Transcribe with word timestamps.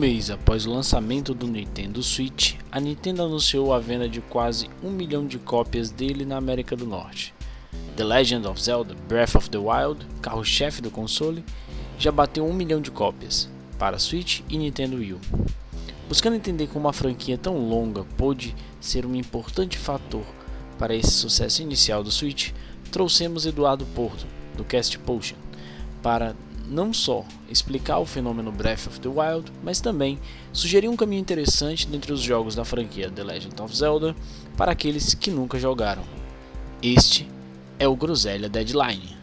mês 0.00 0.30
após 0.30 0.64
o 0.64 0.72
lançamento 0.72 1.34
do 1.34 1.46
Nintendo 1.46 2.02
Switch, 2.02 2.54
a 2.72 2.80
Nintendo 2.80 3.22
anunciou 3.22 3.70
a 3.70 3.78
venda 3.78 4.08
de 4.08 4.22
quase 4.22 4.66
um 4.82 4.90
milhão 4.90 5.26
de 5.26 5.38
cópias 5.38 5.90
dele 5.90 6.24
na 6.24 6.38
América 6.38 6.74
do 6.74 6.86
Norte. 6.86 7.34
The 7.96 8.04
Legend 8.04 8.48
of 8.48 8.62
Zelda 8.62 8.94
Breath 9.06 9.34
of 9.34 9.50
the 9.50 9.58
Wild, 9.58 10.06
carro-chefe 10.22 10.80
do 10.80 10.90
console, 10.90 11.44
já 11.98 12.10
bateu 12.10 12.46
um 12.46 12.54
milhão 12.54 12.80
de 12.80 12.90
cópias 12.90 13.46
para 13.78 13.98
Switch 13.98 14.40
e 14.48 14.56
Nintendo 14.56 14.96
Wii 14.96 15.12
U. 15.12 15.20
Buscando 16.08 16.36
entender 16.36 16.68
como 16.68 16.86
uma 16.86 16.94
franquia 16.94 17.36
tão 17.36 17.58
longa 17.68 18.02
pôde 18.16 18.56
ser 18.80 19.04
um 19.04 19.14
importante 19.14 19.76
fator 19.76 20.24
para 20.78 20.94
esse 20.94 21.10
sucesso 21.10 21.60
inicial 21.60 22.02
do 22.02 22.10
Switch, 22.10 22.52
trouxemos 22.90 23.44
Eduardo 23.44 23.84
Porto, 23.94 24.26
do 24.56 24.64
Cast 24.64 24.98
Potion, 25.00 25.36
para 26.02 26.34
não 26.70 26.94
só 26.94 27.24
explicar 27.50 27.98
o 27.98 28.06
fenômeno 28.06 28.52
Breath 28.52 28.86
of 28.86 29.00
the 29.00 29.08
Wild, 29.08 29.52
mas 29.62 29.80
também 29.80 30.18
sugerir 30.52 30.88
um 30.88 30.96
caminho 30.96 31.20
interessante 31.20 31.86
dentre 31.86 32.12
os 32.12 32.20
jogos 32.20 32.54
da 32.54 32.64
franquia 32.64 33.10
The 33.10 33.24
Legend 33.24 33.60
of 33.60 33.76
Zelda 33.76 34.14
para 34.56 34.72
aqueles 34.72 35.12
que 35.12 35.30
nunca 35.30 35.58
jogaram. 35.58 36.04
Este 36.80 37.28
é 37.78 37.88
o 37.88 37.96
Groselha 37.96 38.48
Deadline. 38.48 39.19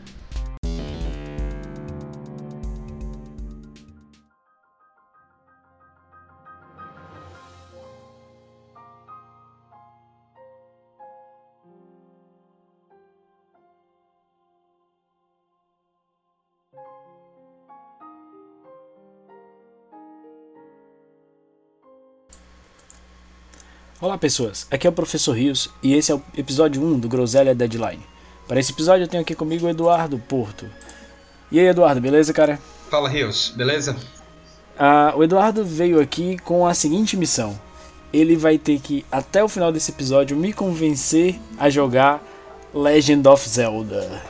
Olá 24.00 24.16
pessoas, 24.16 24.68
aqui 24.70 24.86
é 24.86 24.90
o 24.92 24.94
Professor 24.94 25.36
Rios 25.36 25.72
e 25.82 25.96
esse 25.96 26.12
é 26.12 26.16
o 26.16 26.22
episódio 26.38 26.80
1 26.84 27.00
do 27.00 27.10
Groselha 27.10 27.56
Deadline. 27.56 28.06
Para 28.48 28.60
esse 28.60 28.72
episódio 28.72 29.06
eu 29.06 29.08
tenho 29.08 29.24
aqui 29.24 29.34
comigo 29.34 29.66
o 29.66 29.70
Eduardo 29.70 30.20
Porto. 30.20 30.70
E 31.52 31.60
aí 31.60 31.66
Eduardo, 31.66 32.00
beleza 32.00 32.32
cara? 32.32 32.60
Fala 32.92 33.10
Rios, 33.10 33.52
beleza? 33.58 33.96
Ah, 34.78 35.14
o 35.16 35.24
Eduardo 35.24 35.66
veio 35.66 36.00
aqui 36.00 36.38
com 36.38 36.68
a 36.68 36.76
seguinte 36.76 37.18
missão. 37.18 37.60
Ele 38.14 38.36
vai 38.36 38.60
ter 38.60 38.80
que, 38.80 39.04
até 39.12 39.44
o 39.44 39.50
final 39.50 39.72
desse 39.72 39.90
episódio, 39.90 40.38
me 40.38 40.54
convencer 40.54 41.40
a 41.58 41.68
jogar 41.68 42.24
Legend 42.76 43.28
of 43.28 43.50
Zelda. 43.50 44.22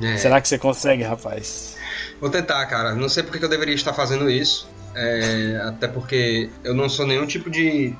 É. 0.00 0.16
Será 0.16 0.40
que 0.40 0.48
você 0.48 0.56
consegue, 0.56 1.02
rapaz? 1.02 1.76
Vou 2.18 2.30
tentar, 2.30 2.64
cara. 2.64 2.94
Não 2.94 3.10
sei 3.10 3.22
porque 3.22 3.44
eu 3.44 3.48
deveria 3.50 3.74
estar 3.74 3.92
fazendo 3.92 4.30
isso. 4.30 4.66
É, 4.94 5.60
até 5.66 5.86
porque 5.86 6.48
eu 6.64 6.72
não 6.72 6.88
sou 6.88 7.06
nenhum 7.06 7.26
tipo 7.26 7.50
de 7.50 7.94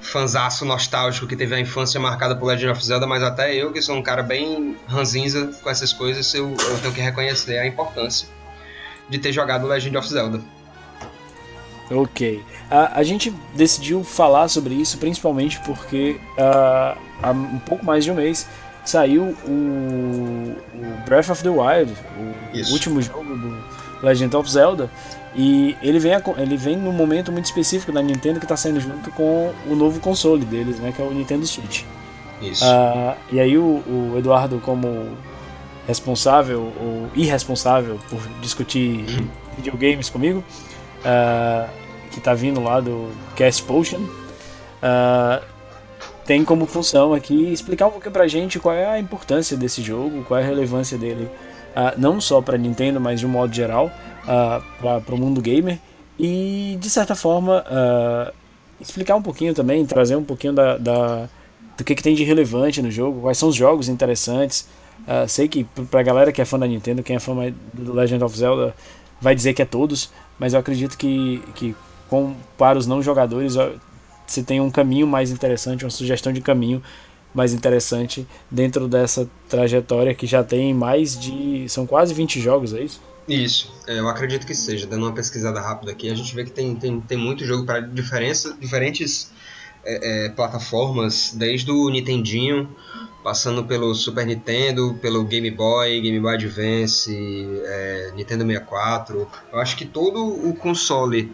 fanzaço 0.00 0.64
nostálgico 0.64 1.26
que 1.26 1.36
teve 1.36 1.54
a 1.54 1.60
infância 1.60 1.98
marcada 1.98 2.36
por 2.36 2.46
Legend 2.46 2.72
of 2.72 2.84
Zelda, 2.84 3.06
mas 3.06 3.22
até 3.22 3.54
eu, 3.54 3.72
que 3.72 3.82
sou 3.82 3.96
um 3.96 4.02
cara 4.02 4.22
bem 4.22 4.76
ranzinza 4.86 5.50
com 5.62 5.70
essas 5.70 5.92
coisas, 5.92 6.32
eu, 6.34 6.50
eu 6.50 6.78
tenho 6.80 6.94
que 6.94 7.00
reconhecer 7.00 7.58
a 7.58 7.66
importância 7.66 8.28
de 9.08 9.18
ter 9.18 9.32
jogado 9.32 9.66
Legend 9.66 9.96
of 9.96 10.08
Zelda. 10.08 10.40
Ok. 11.90 12.42
A, 12.70 12.98
a 12.98 13.02
gente 13.02 13.30
decidiu 13.54 14.02
falar 14.02 14.48
sobre 14.48 14.74
isso 14.74 14.98
principalmente 14.98 15.60
porque 15.60 16.20
uh, 16.36 16.98
há 17.22 17.30
um 17.30 17.58
pouco 17.60 17.84
mais 17.84 18.04
de 18.04 18.10
um 18.10 18.14
mês 18.14 18.46
saiu 18.84 19.36
o, 19.44 20.56
o 20.74 21.04
Breath 21.04 21.30
of 21.30 21.42
the 21.42 21.48
Wild, 21.48 21.92
o 22.68 22.72
último 22.72 23.02
jogo 23.02 23.36
do 23.36 23.75
Legend 24.02 24.36
of 24.36 24.50
Zelda, 24.50 24.90
e 25.34 25.76
ele 25.82 25.98
vem, 25.98 26.12
ele 26.38 26.56
vem 26.56 26.76
num 26.76 26.92
momento 26.92 27.30
muito 27.30 27.44
específico 27.44 27.92
da 27.92 28.02
Nintendo 28.02 28.38
que 28.38 28.46
está 28.46 28.56
saindo 28.56 28.80
junto 28.80 29.10
com 29.10 29.52
o 29.66 29.74
novo 29.74 30.00
console 30.00 30.44
deles, 30.44 30.78
né, 30.78 30.92
que 30.94 31.02
é 31.02 31.04
o 31.04 31.12
Nintendo 31.12 31.46
Switch. 31.46 31.82
Isso. 32.40 32.64
Uh, 32.64 33.14
e 33.32 33.40
aí 33.40 33.56
o, 33.56 33.82
o, 33.86 34.14
Eduardo, 34.18 34.60
como 34.60 35.08
responsável 35.86 36.72
ou 36.80 37.08
irresponsável 37.14 37.98
por 38.10 38.20
discutir 38.40 39.04
videogames 39.56 40.10
comigo, 40.10 40.42
uh, 41.00 41.68
que 42.10 42.18
está 42.18 42.34
vindo 42.34 42.62
lá 42.62 42.80
do 42.80 43.10
Cast 43.34 43.62
Potion, 43.62 44.00
uh, 44.00 45.44
tem 46.24 46.44
como 46.44 46.66
função 46.66 47.14
aqui 47.14 47.52
explicar 47.52 47.86
um 47.86 47.90
pouquinho 47.90 48.12
pra 48.12 48.26
gente 48.26 48.58
qual 48.58 48.74
é 48.74 48.86
a 48.86 48.98
importância 48.98 49.56
desse 49.56 49.80
jogo, 49.80 50.24
qual 50.24 50.40
é 50.40 50.42
a 50.42 50.46
relevância 50.46 50.98
dele, 50.98 51.30
não 51.96 52.20
só 52.20 52.40
para 52.40 52.56
Nintendo, 52.56 53.00
mas 53.00 53.20
de 53.20 53.26
um 53.26 53.28
modo 53.28 53.52
geral 53.52 53.90
uh, 54.24 55.00
para 55.02 55.14
o 55.14 55.18
mundo 55.18 55.40
gamer 55.40 55.78
e 56.18 56.78
de 56.80 56.88
certa 56.88 57.14
forma 57.14 57.64
uh, 57.68 58.32
explicar 58.80 59.16
um 59.16 59.22
pouquinho 59.22 59.54
também, 59.54 59.84
trazer 59.84 60.16
um 60.16 60.24
pouquinho 60.24 60.52
da, 60.52 60.78
da 60.78 61.28
do 61.76 61.84
que, 61.84 61.94
que, 61.94 62.02
tem 62.02 62.14
de 62.14 62.24
relevante 62.24 62.80
no 62.80 62.90
jogo, 62.90 63.20
quais 63.20 63.36
são 63.36 63.50
os 63.50 63.54
jogos 63.54 63.88
interessantes. 63.88 64.66
Uh, 65.02 65.28
sei 65.28 65.46
que 65.46 65.64
para 65.90 66.00
a 66.00 66.02
galera 66.02 66.32
que 66.32 66.40
é 66.40 66.44
fã 66.44 66.58
da 66.58 66.66
Nintendo, 66.66 67.02
quem 67.02 67.16
é 67.16 67.18
fã 67.18 67.34
do 67.72 67.92
Legend 67.92 68.24
of 68.24 68.36
Zelda 68.36 68.74
vai 69.20 69.34
dizer 69.34 69.52
que 69.52 69.60
é 69.60 69.64
todos, 69.64 70.10
mas 70.38 70.54
eu 70.54 70.60
acredito 70.60 70.96
que, 70.96 71.42
que 71.54 71.76
com, 72.08 72.34
para 72.56 72.78
os 72.78 72.86
não 72.86 73.02
jogadores 73.02 73.56
você 74.26 74.42
tem 74.42 74.60
um 74.60 74.70
caminho 74.70 75.06
mais 75.06 75.30
interessante, 75.30 75.84
uma 75.84 75.90
sugestão 75.90 76.32
de 76.32 76.40
caminho 76.40 76.82
mais 77.36 77.52
interessante 77.52 78.26
dentro 78.50 78.88
dessa 78.88 79.28
trajetória 79.46 80.14
que 80.14 80.26
já 80.26 80.42
tem 80.42 80.72
mais 80.72 81.18
de. 81.18 81.68
são 81.68 81.86
quase 81.86 82.14
20 82.14 82.40
jogos, 82.40 82.72
é 82.72 82.80
isso? 82.80 82.98
Isso, 83.28 83.74
é, 83.86 83.98
eu 83.98 84.08
acredito 84.08 84.46
que 84.46 84.54
seja. 84.54 84.86
Dando 84.86 85.04
uma 85.04 85.12
pesquisada 85.12 85.60
rápida 85.60 85.92
aqui, 85.92 86.08
a 86.08 86.14
gente 86.14 86.34
vê 86.34 86.44
que 86.44 86.50
tem, 86.50 86.74
tem, 86.74 86.98
tem 86.98 87.18
muito 87.18 87.44
jogo 87.44 87.66
para 87.66 87.80
diferentes 87.80 89.30
é, 89.84 90.26
é, 90.26 90.28
plataformas, 90.30 91.34
desde 91.36 91.70
o 91.70 91.90
Nintendinho, 91.90 92.74
passando 93.22 93.64
pelo 93.64 93.94
Super 93.94 94.24
Nintendo, 94.24 94.94
pelo 95.02 95.22
Game 95.24 95.50
Boy, 95.50 96.00
Game 96.00 96.18
Boy 96.18 96.36
Advance, 96.36 97.12
é, 97.66 98.12
Nintendo 98.16 98.46
64. 98.46 99.28
Eu 99.52 99.58
acho 99.58 99.76
que 99.76 99.84
todo 99.84 100.24
o 100.24 100.54
console 100.54 101.30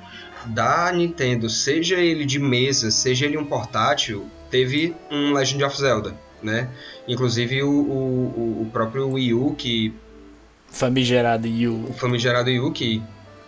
da 0.46 0.90
Nintendo, 0.90 1.48
seja 1.48 2.00
ele 2.00 2.24
de 2.24 2.40
mesa, 2.40 2.90
seja 2.90 3.26
ele 3.26 3.38
um 3.38 3.44
portátil, 3.44 4.28
teve 4.52 4.94
um 5.10 5.32
Legend 5.32 5.64
of 5.64 5.76
Zelda, 5.76 6.14
né? 6.40 6.68
Inclusive 7.08 7.64
o, 7.64 7.68
o, 7.68 8.62
o 8.62 8.70
próprio 8.72 9.08
Wii 9.08 9.34
U, 9.34 9.54
que 9.54 9.92
Famigerado 10.72 11.46
Yu. 11.46 11.84
O 11.90 11.92
famigerado 11.92 12.50
Yu, 12.50 12.72
que 12.72 13.02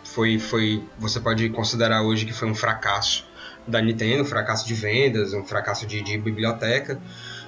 foi, 0.04 0.38
foi. 0.38 0.82
Você 0.98 1.18
pode 1.18 1.48
considerar 1.48 2.02
hoje 2.02 2.26
que 2.26 2.34
foi 2.34 2.48
um 2.48 2.54
fracasso 2.54 3.26
da 3.66 3.80
Nintendo, 3.80 4.22
um 4.22 4.26
fracasso 4.26 4.66
de 4.68 4.74
vendas, 4.74 5.32
um 5.32 5.42
fracasso 5.42 5.86
de, 5.86 6.02
de 6.02 6.18
biblioteca. 6.18 7.00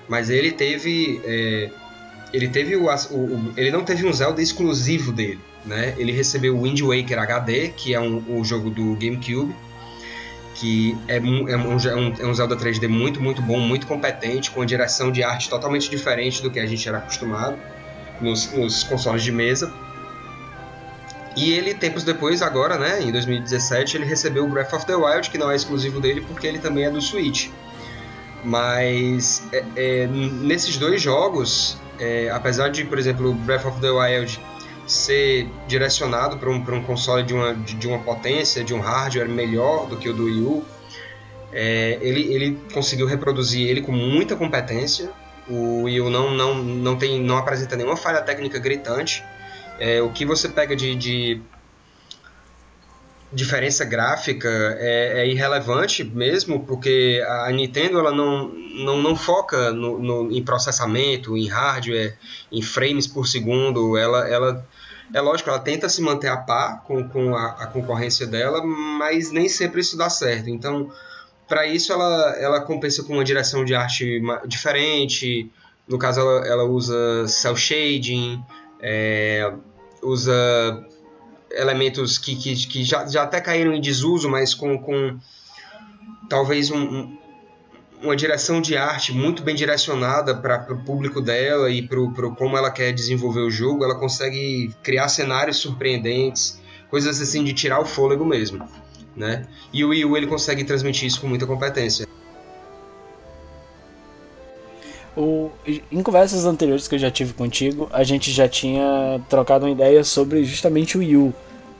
Mas 0.09 0.31
ele 0.31 0.51
teve. 0.51 1.21
É, 1.25 1.71
ele 2.33 2.49
teve 2.49 2.75
o, 2.75 2.87
o, 2.87 3.53
Ele 3.55 3.71
não 3.71 3.85
teve 3.85 4.07
um 4.07 4.13
Zelda 4.13 4.41
exclusivo 4.41 5.13
dele. 5.13 5.41
Né? 5.65 5.95
Ele 5.99 6.11
recebeu 6.11 6.57
o 6.57 6.63
Wind 6.63 6.81
Waker 6.81 7.19
HD, 7.19 7.69
que 7.69 7.95
é 7.95 8.01
um, 8.01 8.41
o 8.41 8.45
jogo 8.45 8.71
do 8.71 8.95
GameCube. 8.97 9.55
Que 10.59 10.97
é, 11.07 11.17
é, 11.17 11.21
um, 11.21 11.49
é, 11.49 11.57
um, 11.57 12.15
é 12.19 12.27
um 12.27 12.35
Zelda 12.35 12.57
3D 12.57 12.89
muito, 12.89 13.21
muito 13.21 13.43
bom, 13.43 13.59
muito 13.59 13.87
competente, 13.87 14.51
com 14.51 14.65
direção 14.65 15.13
de 15.13 15.23
arte 15.23 15.51
totalmente 15.51 15.91
diferente 15.91 16.43
do 16.43 16.51
que 16.51 16.59
a 16.59 16.67
gente 16.67 16.89
era 16.89 16.99
acostumado 16.99 17.59
nos, 18.21 18.53
nos 18.53 18.83
consoles 18.83 19.23
de 19.23 19.33
mesa. 19.33 19.73
E 21.37 21.53
ele, 21.53 21.75
tempos 21.75 22.03
depois, 22.03 22.41
agora, 22.41 22.79
né, 22.79 23.03
em 23.03 23.13
2017, 23.13 23.99
ele 23.99 24.07
recebeu 24.07 24.45
o 24.45 24.49
Breath 24.49 24.73
of 24.73 24.87
the 24.87 24.95
Wild, 24.95 25.29
que 25.29 25.37
não 25.37 25.51
é 25.51 25.57
exclusivo 25.57 26.01
dele, 26.01 26.23
porque 26.23 26.47
ele 26.47 26.59
também 26.59 26.85
é 26.87 26.91
do 26.91 27.01
Switch. 27.03 27.51
Mas 28.43 29.43
é, 29.53 29.65
é, 29.77 30.07
nesses 30.07 30.79
dois 30.79 31.03
jogos, 31.03 31.77
é, 31.99 32.31
apesar 32.31 32.69
de, 32.71 32.85
por 32.85 32.99
exemplo, 32.99 33.35
Breath 33.35 33.67
of 33.67 33.81
the 33.81 33.91
Wild 33.91 34.41
ser 34.87 35.49
direcionado 35.67 36.39
para 36.39 36.49
um, 36.49 36.57
um 36.57 36.83
console 36.83 37.23
de 37.23 37.35
uma, 37.35 37.55
de, 37.55 37.75
de, 37.75 37.89
uma 37.89 37.99
potência, 37.99 38.63
de 38.63 38.73
um 38.73 38.81
hardware 38.81 39.29
melhor 39.29 39.87
do 39.87 39.97
que 39.97 40.09
o 40.09 40.15
do 40.15 40.25
Wii 40.25 40.41
U, 40.41 40.65
é, 41.53 41.99
ele, 42.01 42.33
ele 42.33 42.59
conseguiu 42.73 43.07
reproduzir 43.07 43.69
ele 43.69 43.81
com 43.81 43.93
muita 43.93 44.37
competência 44.37 45.11
o 45.49 45.83
Wii 45.83 46.01
U 46.01 46.11
não, 46.11 46.31
não, 46.31 46.55
não, 46.55 46.97
tem, 46.97 47.21
não 47.21 47.37
apresenta 47.37 47.77
nenhuma 47.77 47.97
falha 47.97 48.21
técnica 48.21 48.59
gritante. 48.59 49.25
É, 49.79 50.01
o 50.03 50.11
que 50.11 50.25
você 50.25 50.49
pega 50.49 50.75
de, 50.75 50.95
de 50.95 51.41
diferença 53.33 53.85
gráfica 53.85 54.49
é, 54.79 55.23
é, 55.23 55.29
irrelevante 55.29 56.05
mesmo, 56.05 56.65
porque 56.65 57.23
a 57.27 57.51
Nintendo 57.51 57.99
ela 57.99 58.13
não, 58.13 58.49
não, 58.49 59.03
não 59.03 59.17
foca 59.17 59.73
no, 59.73 59.99
no, 59.99 60.33
em 60.33 60.43
processamento, 60.43 61.37
em 61.37 61.49
hardware, 61.49 62.17
em 62.53 62.63
frames 62.63 63.07
por 63.07 63.27
segundo. 63.27 63.97
Ela, 63.97 64.29
ela, 64.29 64.67
é 65.13 65.21
lógico, 65.21 65.51
ela 65.51 65.59
tenta 65.59 65.89
se 65.89 66.01
manter 66.01 66.29
a 66.29 66.37
par 66.37 66.85
com, 66.85 67.09
com 67.09 67.35
a, 67.35 67.47
a 67.63 67.67
concorrência 67.67 68.27
dela, 68.27 68.65
mas 68.65 69.33
nem 69.33 69.49
sempre 69.49 69.81
isso 69.81 69.97
dá 69.97 70.09
certo. 70.09 70.49
Então, 70.49 70.91
para 71.49 71.67
isso, 71.67 71.93
ela, 71.93 72.37
ela 72.39 72.61
compensa 72.61 73.03
com 73.03 73.15
uma 73.15 73.25
direção 73.25 73.65
de 73.65 73.75
arte 73.75 74.23
diferente. 74.47 75.51
No 75.87 75.99
caso, 75.99 76.21
ela, 76.21 76.47
ela 76.47 76.65
usa 76.65 77.27
cel 77.27 77.57
shading, 77.57 78.43
é, 78.81 79.53
usa 80.03 80.33
elementos 81.51 82.19
que, 82.19 82.37
que, 82.37 82.55
que 82.67 82.85
já, 82.85 83.07
já 83.07 83.23
até 83.23 83.41
caíram 83.41 83.73
em 83.73 83.81
desuso, 83.81 84.29
mas 84.29 84.55
com, 84.55 84.79
com 84.79 85.19
talvez 86.29 86.71
um, 86.71 86.79
um, 86.79 87.19
uma 88.03 88.17
direção 88.17 88.61
de 88.61 88.77
arte 88.77 89.13
muito 89.13 89.43
bem 89.43 89.55
direcionada 89.55 90.35
para 90.35 90.73
o 90.73 90.85
público 90.85 91.21
dela 91.21 91.71
e 91.71 91.87
para 91.87 92.31
como 92.31 92.57
ela 92.57 92.71
quer 92.71 92.93
desenvolver 92.93 93.41
o 93.41 93.51
jogo, 93.51 93.85
ela 93.85 93.95
consegue 93.95 94.75
criar 94.83 95.09
cenários 95.09 95.59
surpreendentes, 95.59 96.61
coisas 96.91 97.21
assim 97.21 97.43
de 97.45 97.53
tirar 97.53 97.81
o 97.81 97.85
fôlego 97.85 98.25
mesmo. 98.25 98.67
Né? 99.17 99.47
E 99.73 99.83
o 99.83 99.89
Wii 99.89 100.05
U 100.05 100.17
ele 100.17 100.27
consegue 100.27 100.63
transmitir 100.63 101.07
isso 101.07 101.21
com 101.21 101.27
muita 101.27 101.47
competência. 101.47 102.07
O, 105.17 105.51
em 105.91 106.03
conversas 106.03 106.45
anteriores 106.45 106.87
que 106.87 106.95
eu 106.95 106.99
já 106.99 107.11
tive 107.11 107.33
contigo, 107.33 107.89
a 107.91 108.05
gente 108.05 108.31
já 108.31 108.47
tinha 108.47 109.19
trocado 109.31 109.65
uma 109.65 109.73
ideia 109.73 110.05
sobre 110.05 110.45
justamente 110.45 110.99
o 110.99 111.01
Wii 111.01 111.17
U, 111.17 111.35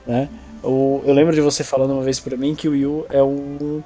né? 0.07 0.27
O, 0.63 1.03
eu 1.05 1.13
lembro 1.13 1.35
de 1.35 1.39
você 1.39 1.63
falando 1.63 1.91
uma 1.91 2.01
vez 2.01 2.19
para 2.19 2.35
mim 2.35 2.55
que 2.55 2.67
o 2.67 2.71
Wii 2.71 2.85
U 2.87 3.05
é 3.11 3.21
um, 3.21 3.83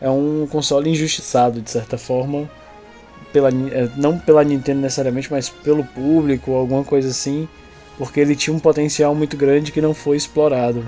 é 0.00 0.08
um 0.08 0.46
console 0.48 0.88
injustiçado, 0.88 1.60
de 1.60 1.68
certa 1.68 1.98
forma, 1.98 2.48
pela, 3.32 3.48
é, 3.48 3.90
não 3.96 4.16
pela 4.20 4.44
Nintendo 4.44 4.80
necessariamente, 4.80 5.32
mas 5.32 5.48
pelo 5.48 5.82
público, 5.82 6.52
alguma 6.52 6.84
coisa 6.84 7.08
assim, 7.08 7.48
porque 7.98 8.20
ele 8.20 8.36
tinha 8.36 8.54
um 8.54 8.60
potencial 8.60 9.16
muito 9.16 9.36
grande 9.36 9.72
que 9.72 9.80
não 9.80 9.94
foi 9.94 10.16
explorado. 10.16 10.86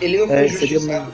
Ele 0.00 0.16
não 0.16 0.28
foi 0.28 0.36
é, 0.36 0.46
injustiçado. 0.46 0.78
Seria... 0.78 1.08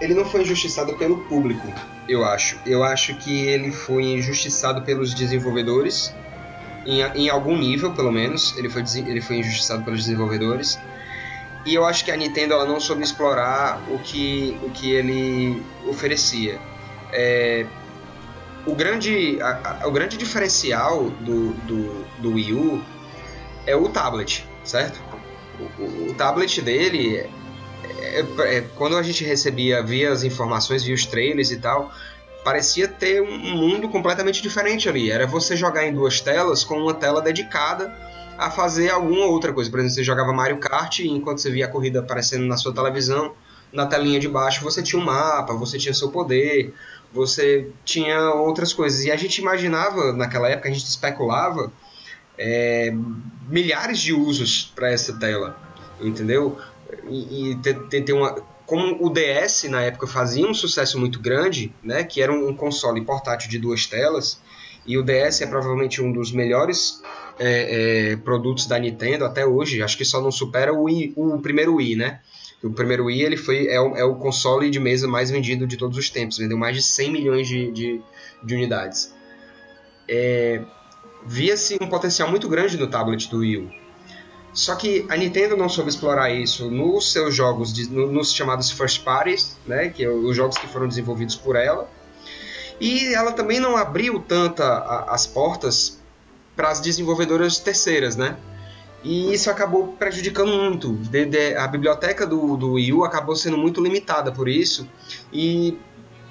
Ele 0.00 0.14
não 0.14 0.24
foi 0.24 0.42
injustiçado 0.42 0.96
pelo 0.96 1.18
público 1.24 1.66
eu 2.08 2.24
acho. 2.24 2.58
Eu 2.66 2.82
acho 2.82 3.14
que 3.16 3.46
ele 3.46 3.70
foi 3.70 4.04
injustiçado 4.04 4.82
pelos 4.82 5.14
desenvolvedores, 5.14 6.14
em, 6.86 7.00
em 7.00 7.28
algum 7.28 7.56
nível, 7.56 7.92
pelo 7.92 8.12
menos. 8.12 8.56
Ele 8.56 8.68
foi, 8.68 8.82
ele 9.06 9.20
foi 9.20 9.36
injustiçado 9.36 9.82
pelos 9.82 10.04
desenvolvedores. 10.04 10.78
E 11.64 11.74
eu 11.74 11.84
acho 11.84 12.04
que 12.04 12.10
a 12.10 12.16
Nintendo 12.16 12.54
ela 12.54 12.66
não 12.66 12.78
soube 12.78 13.02
explorar 13.02 13.80
o 13.88 13.98
que, 13.98 14.58
o 14.62 14.70
que 14.70 14.90
ele 14.90 15.62
oferecia. 15.86 16.60
É, 17.10 17.64
o, 18.66 18.74
grande, 18.74 19.40
a, 19.40 19.80
a, 19.82 19.88
o 19.88 19.90
grande 19.90 20.16
diferencial 20.18 21.08
do, 21.08 21.52
do, 21.52 22.04
do 22.18 22.32
Wii 22.32 22.52
U 22.52 22.84
é 23.66 23.74
o 23.74 23.88
tablet, 23.88 24.46
certo? 24.62 25.00
O, 25.58 25.82
o, 25.82 26.10
o 26.10 26.14
tablet 26.14 26.60
dele 26.60 27.26
é, 28.14 28.56
é, 28.56 28.60
quando 28.76 28.96
a 28.96 29.02
gente 29.02 29.24
recebia, 29.24 29.82
via 29.82 30.12
as 30.12 30.22
informações, 30.22 30.82
via 30.82 30.94
os 30.94 31.04
trailers 31.06 31.50
e 31.50 31.56
tal, 31.56 31.92
parecia 32.44 32.86
ter 32.86 33.22
um 33.22 33.56
mundo 33.56 33.88
completamente 33.88 34.42
diferente 34.42 34.88
ali. 34.88 35.10
Era 35.10 35.26
você 35.26 35.56
jogar 35.56 35.86
em 35.86 35.92
duas 35.92 36.20
telas 36.20 36.62
com 36.62 36.78
uma 36.78 36.94
tela 36.94 37.20
dedicada 37.20 37.94
a 38.36 38.50
fazer 38.50 38.90
alguma 38.90 39.26
outra 39.26 39.52
coisa. 39.52 39.70
Por 39.70 39.78
exemplo, 39.78 39.94
você 39.94 40.04
jogava 40.04 40.32
Mario 40.32 40.58
Kart 40.58 40.98
e 40.98 41.08
enquanto 41.08 41.38
você 41.38 41.50
via 41.50 41.66
a 41.66 41.68
corrida 41.68 42.00
aparecendo 42.00 42.44
na 42.46 42.56
sua 42.56 42.74
televisão, 42.74 43.32
na 43.72 43.86
telinha 43.86 44.20
de 44.20 44.28
baixo 44.28 44.62
você 44.62 44.82
tinha 44.82 45.00
um 45.00 45.04
mapa, 45.04 45.54
você 45.54 45.78
tinha 45.78 45.94
seu 45.94 46.10
poder, 46.10 46.72
você 47.12 47.68
tinha 47.84 48.30
outras 48.32 48.72
coisas. 48.72 49.04
E 49.04 49.10
a 49.10 49.16
gente 49.16 49.38
imaginava, 49.38 50.12
naquela 50.12 50.48
época, 50.48 50.68
a 50.68 50.72
gente 50.72 50.84
especulava 50.84 51.72
é, 52.36 52.92
milhares 53.48 54.00
de 54.00 54.12
usos 54.12 54.72
para 54.74 54.90
essa 54.90 55.12
tela, 55.14 55.56
entendeu? 56.00 56.58
E, 57.08 57.50
e 57.50 57.56
ter, 57.56 57.74
ter 58.02 58.12
uma 58.12 58.34
como 58.66 58.96
o 59.04 59.10
DS 59.10 59.64
na 59.64 59.82
época 59.82 60.06
fazia 60.06 60.46
um 60.46 60.54
sucesso 60.54 60.98
muito 60.98 61.20
grande, 61.20 61.72
né, 61.82 62.02
que 62.02 62.22
era 62.22 62.32
um 62.32 62.54
console 62.56 63.00
portátil 63.02 63.50
de 63.50 63.58
duas 63.58 63.86
telas, 63.86 64.40
e 64.86 64.96
o 64.96 65.02
DS 65.02 65.42
é 65.42 65.46
provavelmente 65.46 66.00
um 66.02 66.12
dos 66.12 66.32
melhores 66.32 67.02
é, 67.38 68.12
é, 68.12 68.16
produtos 68.16 68.66
da 68.66 68.78
Nintendo 68.78 69.24
até 69.24 69.44
hoje, 69.44 69.82
acho 69.82 69.96
que 69.96 70.04
só 70.04 70.20
não 70.20 70.30
supera 70.30 70.72
o, 70.72 70.84
Wii, 70.84 71.12
o 71.16 71.38
primeiro 71.40 71.74
Wii, 71.74 71.96
né? 71.96 72.20
O 72.62 72.70
primeiro 72.70 73.04
Wii 73.04 73.22
ele 73.22 73.36
foi, 73.36 73.66
é, 73.66 73.78
o, 73.78 73.96
é 73.96 74.04
o 74.04 74.14
console 74.14 74.70
de 74.70 74.80
mesa 74.80 75.06
mais 75.06 75.30
vendido 75.30 75.66
de 75.66 75.76
todos 75.76 75.98
os 75.98 76.08
tempos, 76.08 76.38
vendeu 76.38 76.56
mais 76.56 76.74
de 76.74 76.82
100 76.82 77.12
milhões 77.12 77.46
de, 77.46 77.70
de, 77.70 78.00
de 78.42 78.54
unidades. 78.54 79.14
É, 80.08 80.62
Via-se 81.26 81.78
um 81.80 81.86
potencial 81.86 82.30
muito 82.30 82.48
grande 82.48 82.76
no 82.76 82.86
tablet 82.86 83.30
do 83.30 83.38
Wii 83.38 83.83
só 84.54 84.76
que 84.76 85.04
a 85.08 85.16
Nintendo 85.16 85.56
não 85.56 85.68
soube 85.68 85.90
explorar 85.90 86.30
isso 86.30 86.70
nos 86.70 87.12
seus 87.12 87.34
jogos, 87.34 87.72
de, 87.72 87.90
nos 87.90 88.32
chamados 88.32 88.70
first 88.70 89.02
parties, 89.02 89.56
né, 89.66 89.88
que 89.88 90.04
é 90.04 90.08
os 90.08 90.36
jogos 90.36 90.56
que 90.56 90.68
foram 90.68 90.86
desenvolvidos 90.86 91.34
por 91.34 91.56
ela. 91.56 91.90
E 92.80 93.12
ela 93.12 93.32
também 93.32 93.58
não 93.58 93.76
abriu 93.76 94.20
tanta 94.20 94.64
a, 94.64 95.12
as 95.12 95.26
portas 95.26 95.98
para 96.54 96.70
as 96.70 96.80
desenvolvedoras 96.80 97.58
terceiras, 97.58 98.14
né? 98.14 98.36
E 99.02 99.34
isso 99.34 99.50
acabou 99.50 99.88
prejudicando 99.88 100.52
muito. 100.52 100.92
De, 100.92 101.26
de, 101.26 101.56
a 101.56 101.66
biblioteca 101.66 102.26
do, 102.26 102.56
do 102.56 102.72
Wii 102.72 102.92
U 102.92 103.04
acabou 103.04 103.36
sendo 103.36 103.58
muito 103.58 103.82
limitada 103.82 104.32
por 104.32 104.48
isso. 104.48 104.88
E 105.32 105.78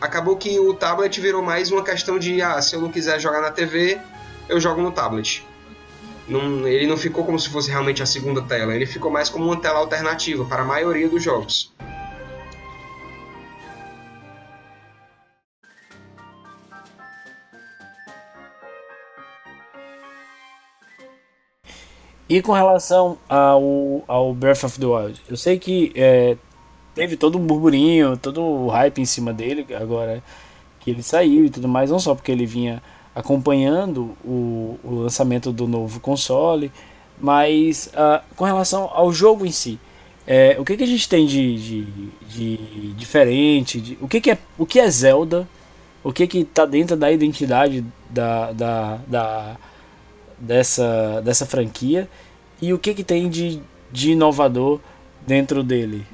acabou 0.02 0.36
que 0.38 0.60
o 0.60 0.74
tablet 0.74 1.20
virou 1.22 1.42
mais 1.42 1.72
uma 1.72 1.84
questão 1.84 2.18
de: 2.18 2.42
ah, 2.42 2.62
se 2.62 2.76
eu 2.76 2.82
não 2.82 2.90
quiser 2.90 3.20
jogar 3.20 3.42
na 3.42 3.52
TV, 3.52 4.00
eu 4.50 4.60
jogo 4.60 4.82
no 4.82 4.92
tablet. 4.92 5.46
Não, 6.34 6.68
ele 6.68 6.88
não 6.88 6.98
ficou 6.98 7.24
como 7.24 7.38
se 7.38 7.48
fosse 7.48 7.70
realmente 7.70 8.02
a 8.02 8.08
segunda 8.08 8.42
tela, 8.42 8.74
ele 8.74 8.88
ficou 8.88 9.12
mais 9.12 9.30
como 9.30 9.46
uma 9.46 9.62
tela 9.62 9.78
alternativa 9.78 10.44
para 10.44 10.64
a 10.64 10.66
maioria 10.66 11.08
dos 11.08 11.22
jogos. 11.22 11.72
E 22.28 22.42
com 22.42 22.52
relação 22.52 23.20
ao, 23.30 24.04
ao 24.08 24.34
Breath 24.34 24.64
of 24.64 24.80
the 24.80 24.88
Wild, 24.88 25.22
eu 25.30 25.38
sei 25.38 25.60
que 25.60 25.92
é, 25.94 26.36
teve 26.96 27.16
todo 27.16 27.38
um 27.38 27.46
burburinho, 27.46 28.18
todo 28.18 28.42
o 28.42 28.70
hype 28.70 29.00
em 29.00 29.06
cima 29.06 29.32
dele 29.32 29.68
agora 29.76 30.24
que 30.80 30.90
ele 30.90 31.04
saiu 31.04 31.46
e 31.46 31.50
tudo 31.52 31.68
mais, 31.68 31.92
não 31.92 32.00
só 32.00 32.16
porque 32.16 32.32
ele 32.32 32.48
vinha 32.48 32.82
acompanhando 33.16 34.18
o, 34.24 34.80
o 34.84 34.96
lançamento 35.02 35.52
do 35.52 35.68
novo 35.68 36.00
console, 36.00 36.72
mas 37.20 37.90
uh, 37.94 38.24
com 38.36 38.44
relação 38.44 38.90
ao 38.92 39.14
jogo 39.14 39.46
em 39.46 39.52
si, 39.52 39.80
é, 40.26 40.56
o 40.58 40.64
que, 40.66 40.78
que 40.78 40.84
a 40.84 40.88
gente 40.88 41.08
tem 41.08 41.26
de, 41.26 41.56
de, 41.58 41.86
de 42.28 42.94
diferente? 42.94 43.80
De, 43.80 43.98
o, 44.02 44.08
que, 44.08 44.22
que, 44.22 44.32
é, 44.32 44.38
o 44.58 44.66
que 44.66 44.80
é 44.80 44.90
Zelda? 44.90 45.48
O 46.04 46.12
que 46.12 46.28
que 46.28 46.40
está 46.40 46.66
dentro 46.66 46.96
da 46.96 47.12
identidade 47.12 47.86
da, 48.10 48.52
da, 48.52 49.00
da, 49.08 49.58
dessa, 50.38 51.22
dessa 51.22 51.46
franquia? 51.46 52.10
E 52.62 52.74
o 52.74 52.80
que, 52.80 52.94
que 52.94 53.04
tem 53.04 53.30
de, 53.30 53.62
de 53.92 54.12
inovador 54.12 54.80
dentro 55.26 55.62
dele? 55.62 56.06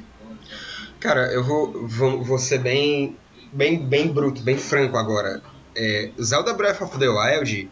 Cara, 1.00 1.32
eu 1.32 1.44
vou, 1.44 1.88
vou, 1.88 2.24
vou 2.24 2.38
ser 2.39 2.60
bem, 2.60 3.15
bem, 3.53 3.79
bem 3.79 4.08
bruto, 4.08 4.41
bem 4.41 4.58
franco 4.58 4.98
agora 4.98 5.41
é, 5.79 6.12
Zelda 6.21 6.53
Breath 6.53 6.81
of 6.81 7.00
the 7.00 7.07
Wild, 7.07 7.71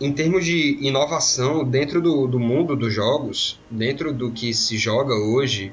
em 0.00 0.10
termos 0.10 0.42
de 0.42 0.78
inovação 0.80 1.62
dentro 1.62 2.00
do, 2.00 2.26
do 2.26 2.40
mundo 2.40 2.74
dos 2.74 2.94
jogos, 2.94 3.60
dentro 3.70 4.10
do 4.10 4.32
que 4.32 4.54
se 4.54 4.78
joga 4.78 5.14
hoje, 5.14 5.70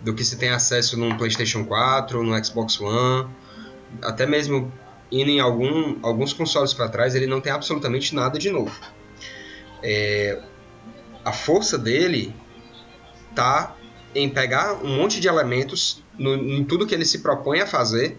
do 0.00 0.14
que 0.14 0.24
se 0.24 0.38
tem 0.38 0.50
acesso 0.50 0.96
num 0.96 1.16
PlayStation 1.16 1.64
4, 1.64 2.22
no 2.22 2.44
Xbox 2.44 2.80
One, 2.80 3.28
até 4.00 4.24
mesmo 4.24 4.72
indo 5.10 5.30
em 5.30 5.40
algum, 5.40 5.98
alguns 6.00 6.32
consoles 6.32 6.72
para 6.72 6.88
trás, 6.88 7.16
ele 7.16 7.26
não 7.26 7.40
tem 7.40 7.50
absolutamente 7.50 8.14
nada 8.14 8.38
de 8.38 8.48
novo. 8.48 8.78
É, 9.82 10.40
a 11.24 11.32
força 11.32 11.76
dele 11.76 12.32
tá 13.34 13.74
em 14.14 14.28
pegar 14.28 14.74
um 14.74 14.96
monte 14.96 15.18
de 15.18 15.26
elementos 15.26 16.04
no, 16.16 16.36
em 16.36 16.62
tudo 16.62 16.86
que 16.86 16.94
ele 16.94 17.04
se 17.04 17.18
propõe 17.18 17.60
a 17.60 17.66
fazer, 17.66 18.16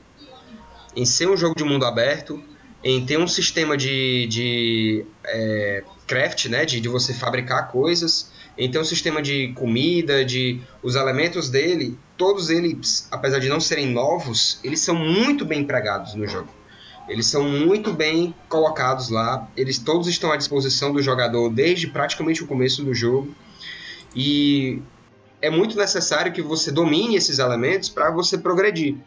em 0.99 1.05
ser 1.05 1.29
um 1.29 1.37
jogo 1.37 1.55
de 1.55 1.63
mundo 1.63 1.85
aberto, 1.85 2.43
em 2.83 3.05
ter 3.05 3.17
um 3.17 3.27
sistema 3.27 3.77
de, 3.77 4.27
de 4.27 5.05
é, 5.23 5.81
craft, 6.05 6.47
né, 6.47 6.65
de, 6.65 6.81
de 6.81 6.89
você 6.89 7.13
fabricar 7.13 7.71
coisas, 7.71 8.31
em 8.57 8.69
ter 8.69 8.79
um 8.79 8.83
sistema 8.83 9.21
de 9.21 9.53
comida, 9.53 10.25
de 10.25 10.59
os 10.83 10.95
elementos 10.95 11.49
dele, 11.49 11.97
todos 12.17 12.49
eles, 12.49 13.07
apesar 13.09 13.39
de 13.39 13.47
não 13.47 13.61
serem 13.61 13.93
novos, 13.93 14.59
eles 14.61 14.81
são 14.81 14.93
muito 14.93 15.45
bem 15.45 15.61
empregados 15.61 16.15
no 16.15 16.27
jogo. 16.27 16.49
Eles 17.07 17.27
são 17.27 17.45
muito 17.45 17.93
bem 17.93 18.35
colocados 18.49 19.09
lá, 19.09 19.49
eles 19.55 19.79
todos 19.79 20.05
estão 20.09 20.33
à 20.33 20.35
disposição 20.35 20.91
do 20.91 21.01
jogador 21.01 21.49
desde 21.49 21.87
praticamente 21.87 22.43
o 22.43 22.47
começo 22.47 22.83
do 22.83 22.93
jogo. 22.93 23.33
E 24.13 24.81
é 25.41 25.49
muito 25.49 25.77
necessário 25.77 26.33
que 26.33 26.41
você 26.41 26.73
domine 26.73 27.15
esses 27.15 27.39
elementos 27.39 27.87
para 27.87 28.11
você 28.11 28.37
progredir. 28.37 28.97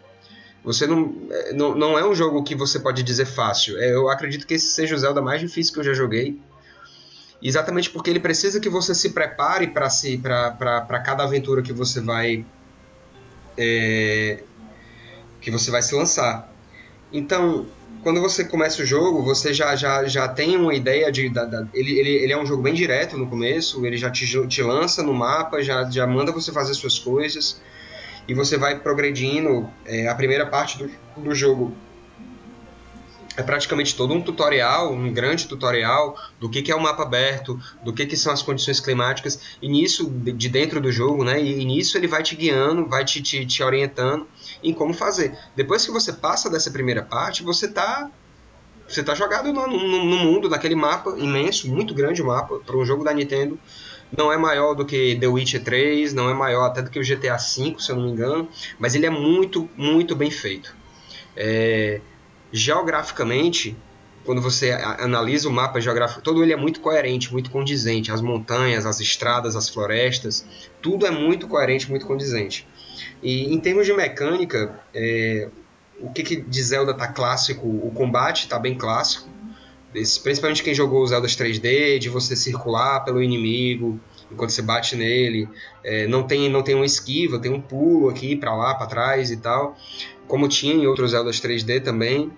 Você 0.64 0.87
não, 0.87 1.14
é, 1.31 1.52
não, 1.52 1.75
não 1.75 1.99
é 1.99 2.07
um 2.07 2.14
jogo 2.14 2.42
que 2.45 2.54
você 2.54 2.78
pode 2.78 3.02
dizer 3.02 3.26
fácil. 3.26 3.78
É, 3.78 3.92
eu 3.92 4.09
acredito 4.09 4.47
que 4.47 4.54
esse 4.54 4.69
seja 4.69 4.95
o 4.95 4.99
Zelda 4.99 5.21
mais 5.21 5.40
difícil 5.40 5.73
que 5.75 5.81
eu 5.81 5.85
já 5.85 5.92
joguei. 5.92 6.38
Exatamente 7.42 7.90
porque 7.90 8.09
ele 8.09 8.21
precisa 8.21 8.61
que 8.61 8.69
você 8.69 8.95
se 8.95 9.11
prepare 9.11 9.66
para 9.66 9.90
si, 9.90 10.16
para 10.16 11.00
cada 11.04 11.25
aventura 11.25 11.61
que 11.61 11.73
você 11.73 12.00
vai 12.00 12.45
é, 13.59 14.42
que 15.40 15.50
você 15.50 15.71
vai 15.71 15.83
se 15.83 15.95
lançar. 15.95 16.50
Então, 17.12 17.66
quando 18.02 18.21
você 18.21 18.45
começa 18.45 18.83
o 18.83 18.87
jogo, 18.87 19.23
você 19.23 19.52
já, 19.52 19.75
já, 19.76 20.04
já 20.07 20.28
tem 20.28 20.57
uma 20.57 20.75
ideia 20.75 21.11
de. 21.11 21.28
Da, 21.28 21.45
da, 21.45 21.66
ele, 21.75 21.99
ele, 21.99 22.11
ele 22.11 22.33
é 22.33 22.38
um 22.38 22.47
jogo 22.47 22.62
bem 22.62 22.75
direto 22.75 23.19
no 23.19 23.28
começo, 23.28 23.85
ele 23.85 23.97
já 23.97 24.11
te, 24.11 24.26
te 24.47 24.62
lança 24.62 25.02
no 25.02 25.12
mapa, 25.12 25.62
já, 25.62 25.88
já 25.90 26.07
manda 26.07 26.33
você 26.33 26.52
fazer 26.52 26.75
suas 26.75 26.99
coisas, 26.99 27.61
e 28.26 28.35
você 28.35 28.57
vai 28.57 28.79
progredindo. 28.79 29.69
É, 29.85 30.09
a 30.09 30.14
primeira 30.14 30.47
parte 30.47 30.79
do, 30.79 30.91
do 31.17 31.35
jogo 31.35 31.76
é 33.37 33.43
praticamente 33.43 33.97
todo 33.97 34.12
um 34.12 34.21
tutorial, 34.21 34.93
um 34.93 35.12
grande 35.12 35.49
tutorial 35.49 36.17
do 36.38 36.50
que, 36.50 36.62
que 36.62 36.71
é 36.71 36.75
o 36.75 36.81
mapa 36.81 37.02
aberto, 37.02 37.59
do 37.83 37.93
que, 37.93 38.05
que 38.05 38.17
são 38.17 38.33
as 38.33 38.43
condições 38.43 38.79
climáticas, 38.79 39.57
e 39.61 39.69
nisso, 39.69 40.11
de 40.11 40.49
dentro 40.49 40.81
do 40.81 40.93
jogo, 40.93 41.25
né? 41.25 41.43
E, 41.43 41.64
nisso 41.64 41.97
ele 41.97 42.07
vai 42.07 42.23
te 42.23 42.37
guiando, 42.37 42.87
vai 42.87 43.05
te, 43.05 43.23
te, 43.23 43.47
te 43.47 43.62
orientando 43.62 44.26
em 44.62 44.73
como 44.73 44.93
fazer. 44.93 45.37
Depois 45.57 45.85
que 45.85 45.91
você 45.91 46.12
passa 46.12 46.50
dessa 46.50 46.71
primeira 46.71 47.02
parte, 47.02 47.43
você 47.43 47.69
tá 47.69 48.11
você 48.87 49.02
tá 49.02 49.14
jogado 49.14 49.50
no, 49.52 49.67
no, 49.67 50.05
no 50.05 50.17
mundo, 50.19 50.50
naquele 50.50 50.75
mapa 50.75 51.14
imenso, 51.17 51.67
muito 51.69 51.95
grande 51.95 52.23
mapa, 52.23 52.59
para 52.59 52.76
um 52.76 52.85
jogo 52.85 53.02
da 53.02 53.14
Nintendo. 53.14 53.59
Não 54.16 54.33
é 54.33 54.37
maior 54.37 54.75
do 54.75 54.85
que 54.85 55.16
The 55.16 55.26
Witcher 55.26 55.62
3, 55.62 56.12
não 56.12 56.28
é 56.28 56.35
maior 56.35 56.66
até 56.66 56.83
do 56.83 56.90
que 56.90 56.99
o 56.99 57.02
GTA 57.02 57.37
V, 57.37 57.76
se 57.78 57.90
eu 57.90 57.97
não 57.97 58.04
me 58.04 58.11
engano, 58.11 58.49
mas 58.78 58.95
ele 58.95 59.07
é 59.07 59.11
muito, 59.11 59.69
muito 59.76 60.14
bem 60.14 60.31
feito. 60.31 60.75
É, 61.37 62.00
geograficamente, 62.52 63.76
quando 64.25 64.40
você 64.40 64.73
analisa 64.73 65.49
o 65.49 65.52
mapa 65.52 65.81
geográfico 65.81 66.21
todo, 66.21 66.42
ele 66.42 66.52
é 66.52 66.57
muito 66.57 66.81
coerente, 66.81 67.33
muito 67.33 67.50
condizente. 67.50 68.12
As 68.12 68.21
montanhas, 68.21 68.87
as 68.87 69.00
estradas, 69.00 69.57
as 69.57 69.69
florestas, 69.69 70.45
tudo 70.81 71.07
é 71.07 71.11
muito 71.11 71.49
coerente, 71.49 71.88
muito 71.90 72.07
condizente. 72.07 72.66
E 73.23 73.52
em 73.52 73.59
termos 73.59 73.87
de 73.87 73.92
mecânica, 73.92 74.78
é, 74.95 75.49
o 76.00 76.11
que, 76.11 76.23
que 76.23 76.37
de 76.37 76.62
Zelda 76.62 76.95
tá 76.95 77.09
clássico? 77.09 77.66
O 77.66 77.90
combate 77.95 78.49
tá 78.49 78.59
bem 78.59 78.76
clássico. 78.76 79.28
Principalmente 79.92 80.62
quem 80.62 80.75
jogou 80.75 81.02
os 81.02 81.11
Zeldas 81.11 81.37
3D, 81.37 81.99
de 81.99 82.08
você 82.08 82.34
circular 82.34 83.00
pelo 83.00 83.22
inimigo 83.22 84.00
enquanto 84.30 84.50
você 84.50 84.62
bate 84.62 84.96
nele. 84.96 85.49
É, 85.84 86.06
não 86.06 86.22
tem 86.22 86.49
não 86.49 86.62
tem 86.62 86.75
uma 86.75 86.87
esquiva, 86.87 87.38
tem 87.38 87.52
um 87.52 87.61
pulo 87.61 88.08
aqui 88.08 88.34
para 88.34 88.54
lá, 88.56 88.75
para 88.75 88.87
trás 88.87 89.30
e 89.30 89.37
tal. 89.37 89.76
Como 90.26 90.49
tinha 90.49 90.75
em 90.75 90.87
outros 90.87 91.11
Zeldas 91.11 91.40
3D 91.40 91.82
também. 91.82 92.32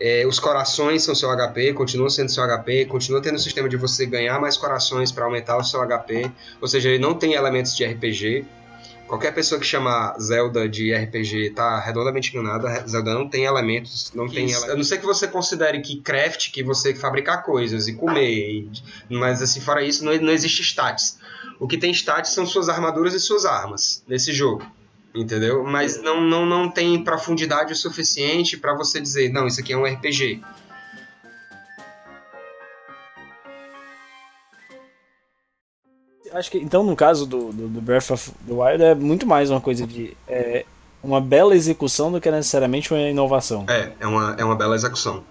É, 0.00 0.26
os 0.26 0.40
corações 0.40 1.02
são 1.02 1.14
seu 1.14 1.30
HP, 1.30 1.72
continuam 1.72 2.10
sendo 2.10 2.28
seu 2.28 2.44
HP, 2.44 2.86
continua 2.86 3.20
tendo 3.20 3.36
o 3.36 3.38
sistema 3.38 3.68
de 3.68 3.76
você 3.76 4.04
ganhar 4.06 4.40
mais 4.40 4.56
corações 4.56 5.12
para 5.12 5.24
aumentar 5.24 5.56
o 5.56 5.62
seu 5.62 5.80
HP, 5.86 6.30
ou 6.60 6.66
seja, 6.66 6.88
ele 6.88 6.98
não 6.98 7.14
tem 7.14 7.34
elementos 7.34 7.76
de 7.76 7.84
RPG. 7.84 8.44
Qualquer 9.06 9.34
pessoa 9.34 9.60
que 9.60 9.66
chama 9.66 10.16
Zelda 10.18 10.68
de 10.68 10.94
RPG 10.94 11.48
está 11.48 11.78
redondamente 11.78 12.34
enganada. 12.34 12.86
Zelda 12.88 13.14
não 13.14 13.28
tem 13.28 13.44
elementos, 13.44 14.10
não 14.14 14.26
tem. 14.26 14.50
Elementos. 14.50 14.70
A 14.70 14.76
não 14.76 14.84
ser 14.84 14.98
que 14.98 15.06
você 15.06 15.28
considere 15.28 15.80
que 15.80 16.00
craft, 16.00 16.50
que 16.50 16.62
você 16.62 16.94
fabricar 16.94 17.42
coisas 17.42 17.86
e 17.86 17.92
comer, 17.92 18.30
e, 18.30 18.70
mas 19.10 19.42
assim 19.42 19.60
fora 19.60 19.82
isso 19.82 20.04
não, 20.04 20.16
não 20.16 20.32
existe 20.32 20.62
stats. 20.62 21.18
O 21.60 21.68
que 21.68 21.76
tem 21.76 21.90
stats 21.92 22.30
são 22.30 22.46
suas 22.46 22.68
armaduras 22.68 23.14
e 23.14 23.20
suas 23.20 23.44
armas 23.44 24.02
nesse 24.08 24.32
jogo 24.32 24.64
entendeu? 25.14 25.62
Mas 25.62 26.02
não, 26.02 26.20
não, 26.20 26.44
não 26.44 26.68
tem 26.68 27.02
profundidade 27.02 27.72
o 27.72 27.76
suficiente 27.76 28.56
para 28.56 28.74
você 28.74 29.00
dizer, 29.00 29.30
não, 29.30 29.46
isso 29.46 29.60
aqui 29.60 29.72
é 29.72 29.76
um 29.76 29.84
RPG. 29.84 30.42
Acho 36.34 36.50
que, 36.50 36.58
então, 36.58 36.82
no 36.82 36.96
caso 36.96 37.26
do, 37.26 37.52
do, 37.52 37.68
do 37.68 37.80
Breath 37.80 38.10
of 38.10 38.32
the 38.46 38.52
Wild, 38.52 38.82
é 38.82 38.94
muito 38.94 39.26
mais 39.26 39.50
uma 39.50 39.60
coisa 39.60 39.86
de. 39.86 40.16
É, 40.26 40.66
uma 41.02 41.20
bela 41.20 41.54
execução 41.54 42.10
do 42.10 42.20
que 42.20 42.30
necessariamente 42.30 42.92
uma 42.92 43.00
inovação. 43.02 43.66
É, 43.68 43.92
é 44.00 44.06
uma, 44.06 44.34
é 44.38 44.44
uma 44.44 44.56
bela 44.56 44.74
execução. 44.74 45.22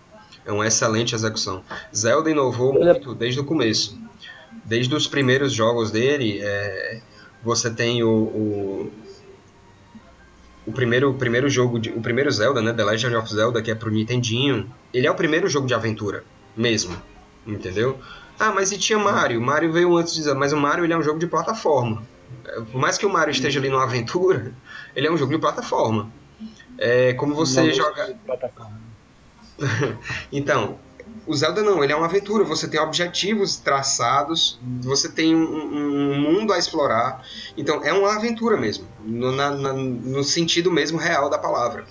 É 0.46 0.52
uma 0.52 0.66
excelente 0.66 1.14
execução. 1.14 1.62
Zelda 1.94 2.30
inovou 2.30 2.76
é 2.82 2.86
muito 2.86 3.14
desde 3.16 3.40
o 3.40 3.44
começo. 3.44 3.98
Desde 4.64 4.94
os 4.96 5.08
primeiros 5.08 5.52
jogos 5.52 5.92
dele, 5.92 6.40
é, 6.42 7.02
você 7.44 7.70
tem 7.70 8.04
o, 8.04 8.10
o 8.10 8.92
o 10.66 10.72
primeiro, 10.72 11.10
o 11.10 11.14
primeiro 11.14 11.50
jogo, 11.50 11.78
de, 11.78 11.90
o 11.90 12.02
primeiro 12.02 12.32
Zelda, 12.32 12.62
né, 12.62 12.72
The 12.72 12.86
Legend 12.86 13.16
of 13.18 13.34
Zelda, 13.34 13.62
que 13.62 13.70
é 13.70 13.76
pro 13.76 13.92
Nintendinho, 13.92 14.72
ele 14.94 15.06
é 15.06 15.12
o 15.12 15.16
primeiro 15.16 15.50
jogo 15.50 15.68
de 15.68 15.74
aventura, 15.74 16.24
mesmo, 16.56 16.96
entendeu? 17.46 18.00
Ah, 18.44 18.52
mas 18.52 18.74
e 18.74 18.78
tinha 18.78 19.00
Mario? 19.00 19.40
Mario 19.40 19.72
veio 19.72 19.96
antes 19.96 20.14
de 20.14 20.34
mas 20.34 20.52
o 20.52 20.58
Mario 20.58 20.84
ele 20.84 20.92
é 20.92 20.98
um 20.98 21.02
jogo 21.02 21.18
de 21.18 21.26
plataforma. 21.28 22.04
Por 22.70 22.78
mais 22.78 22.98
que 22.98 23.06
o 23.06 23.10
Mario 23.10 23.32
esteja 23.32 23.58
ali 23.58 23.70
numa 23.70 23.84
aventura, 23.84 24.54
ele 24.94 25.08
é 25.08 25.12
um 25.12 25.16
jogo 25.16 25.32
de 25.32 25.40
plataforma. 25.40 26.12
É 26.78 27.14
como 27.14 27.34
você 27.34 27.62
Não 27.62 27.72
joga. 27.72 28.18
então, 30.30 30.78
o 31.26 31.34
Zelda 31.34 31.64
não, 31.64 31.82
ele 31.82 31.94
é 31.94 31.96
uma 31.96 32.08
aventura. 32.08 32.44
Você 32.44 32.68
tem 32.68 32.82
objetivos 32.82 33.56
traçados, 33.56 34.60
você 34.82 35.10
tem 35.10 35.34
um, 35.34 35.40
um 35.40 36.20
mundo 36.20 36.52
a 36.52 36.60
explorar. 36.60 37.26
Então 37.56 37.82
é 37.82 37.94
uma 37.94 38.14
aventura 38.14 38.58
mesmo, 38.58 38.86
no, 39.06 39.32
na, 39.32 39.52
na, 39.52 39.72
no 39.72 40.22
sentido 40.22 40.70
mesmo 40.70 40.98
real 40.98 41.30
da 41.30 41.38
palavra. 41.38 41.86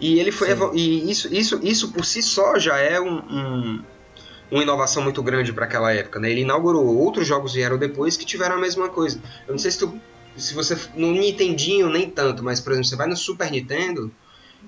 E 0.00 0.18
ele 0.18 0.32
foi 0.32 0.48
e 0.74 1.08
isso, 1.08 1.32
isso, 1.32 1.60
isso 1.62 1.92
por 1.92 2.04
si 2.04 2.20
só 2.20 2.58
já 2.58 2.78
é 2.78 3.00
um, 3.00 3.18
um 3.18 3.84
uma 4.50 4.62
inovação 4.62 5.02
muito 5.02 5.22
grande 5.22 5.52
para 5.52 5.64
aquela 5.64 5.92
época. 5.92 6.18
Né? 6.20 6.30
Ele 6.30 6.42
inaugurou 6.42 6.84
outros 6.84 7.26
jogos 7.26 7.54
vieram 7.54 7.78
depois 7.78 8.16
que 8.16 8.24
tiveram 8.24 8.56
a 8.56 8.58
mesma 8.58 8.88
coisa. 8.88 9.20
Eu 9.46 9.52
não 9.52 9.58
sei 9.58 9.70
se 9.70 9.78
tu, 9.78 10.00
se 10.36 10.54
você 10.54 10.76
no 10.94 11.12
Nintendinho 11.12 11.88
nem 11.88 12.08
tanto, 12.08 12.42
mas 12.42 12.60
por 12.60 12.72
exemplo 12.72 12.88
você 12.88 12.96
vai 12.96 13.06
no 13.06 13.16
Super 13.16 13.50
Nintendo 13.50 14.12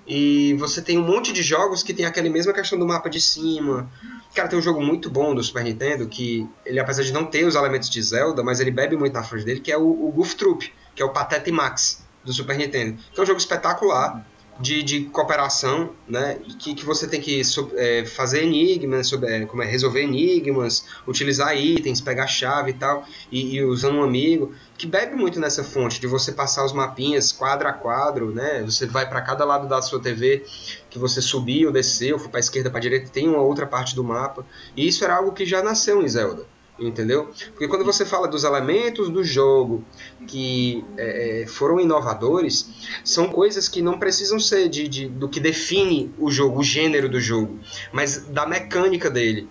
e 0.06 0.54
você 0.54 0.83
tem 0.83 0.99
um 0.99 1.02
monte 1.02 1.33
de 1.33 1.42
jogos 1.42 1.83
que 1.83 1.95
tem 1.95 2.04
aquela 2.04 2.28
mesma 2.28 2.52
questão 2.52 2.78
do 2.78 2.87
mapa 2.87 3.09
de 3.09 3.21
cima. 3.21 3.90
Cara, 4.35 4.49
tem 4.49 4.59
um 4.59 4.62
jogo 4.62 4.83
muito 4.83 5.11
bom 5.11 5.35
do 5.35 5.42
Super 5.42 5.64
Nintendo 5.64 6.06
que 6.06 6.49
ele, 6.64 6.78
apesar 6.78 7.02
de 7.02 7.12
não 7.12 7.25
ter 7.25 7.45
os 7.45 7.54
elementos 7.54 7.88
de 7.90 8.02
Zelda, 8.02 8.42
mas 8.42 8.61
ele 8.61 8.71
bebe 8.71 8.97
muito 8.97 9.12
na 9.12 9.23
frente 9.23 9.45
dele, 9.45 9.61
que 9.61 9.73
é 9.73 9.78
o, 9.78 10.09
o 10.09 10.12
Goof 10.12 10.37
Troop, 10.37 10.73
que 10.95 11.02
é 11.02 11.04
o 11.04 11.11
Patete 11.11 11.50
Max 11.50 12.04
do 12.25 12.33
Super 12.33 12.56
Nintendo. 12.56 12.99
Que 13.12 13.18
é 13.18 13.23
um 13.23 13.26
jogo 13.26 13.38
espetacular 13.38 14.25
de, 14.59 14.83
de 14.83 15.01
cooperação, 15.05 15.91
né? 16.09 16.39
Que, 16.59 16.75
que 16.75 16.85
você 16.85 17.07
tem 17.07 17.21
que 17.21 17.43
é, 17.77 18.05
fazer 18.07 18.43
enigmas, 18.43 19.09
sobre, 19.09 19.31
é, 19.31 19.47
como 19.47 19.63
é, 19.63 19.67
resolver 19.67 20.03
enigmas, 20.03 20.87
utilizar 21.07 21.57
itens, 21.57 22.01
pegar 22.01 22.27
chave 22.27 22.71
e 22.71 22.75
tal, 22.75 23.05
e, 23.31 23.57
e, 23.57 23.65
usando 23.65 23.99
um 23.99 24.03
amigo, 24.03 24.55
que 24.79 24.87
bebe 24.87 25.15
muito 25.15 25.39
nessa 25.39 25.63
fonte 25.63 26.01
de 26.01 26.07
você 26.07 26.33
passar 26.33 26.65
os 26.65 26.73
mapinhas 26.73 27.33
quadro 27.33 27.69
a 27.69 27.73
quadro, 27.73 28.33
né? 28.33 28.63
Você 28.65 28.87
vai 28.87 29.09
para 29.09 29.21
cada 29.21 29.45
lado 29.45 29.69
da 29.69 29.81
sua 29.83 30.01
TV, 30.01 30.45
que 30.89 30.99
você 30.99 31.21
subiu, 31.21 31.71
desceu, 31.71 32.19
foi 32.19 32.29
para 32.29 32.41
esquerda, 32.41 32.71
para 32.71 32.81
direita, 32.81 33.11
tem 33.11 33.29
uma 33.29 33.43
outra 33.43 33.67
parte 33.67 33.95
do 33.95 34.03
mapa. 34.03 34.45
E 34.77 34.87
isso 34.87 35.05
era 35.05 35.17
algo 35.17 35.33
que 35.33 35.45
já 35.45 35.63
nasceu 35.63 36.03
em 36.03 36.09
Zelda 36.09 36.56
entendeu? 36.78 37.30
Porque 37.50 37.68
quando 37.68 37.85
você 37.85 38.04
fala 38.04 38.28
dos 38.28 38.45
elementos 38.45 39.09
do 39.09 39.25
jogo 39.25 39.85
que 40.26 40.85
é, 40.97 41.42
é, 41.42 41.47
foram 41.47 41.80
inovadores, 41.80 42.71
são 43.04 43.28
coisas 43.28 43.68
que 43.68 43.80
não 43.80 43.99
precisam 43.99 44.38
ser 44.38 44.68
de, 44.68 44.88
de, 44.88 45.09
do 45.09 45.28
que 45.28 45.40
define 45.40 46.12
o 46.18 46.30
jogo, 46.30 46.61
o 46.61 46.64
gênero 46.64 47.09
do 47.09 47.21
jogo, 47.21 47.59
mas 47.92 48.26
da 48.26 48.47
mecânica 48.47 49.11
dele, 49.11 49.49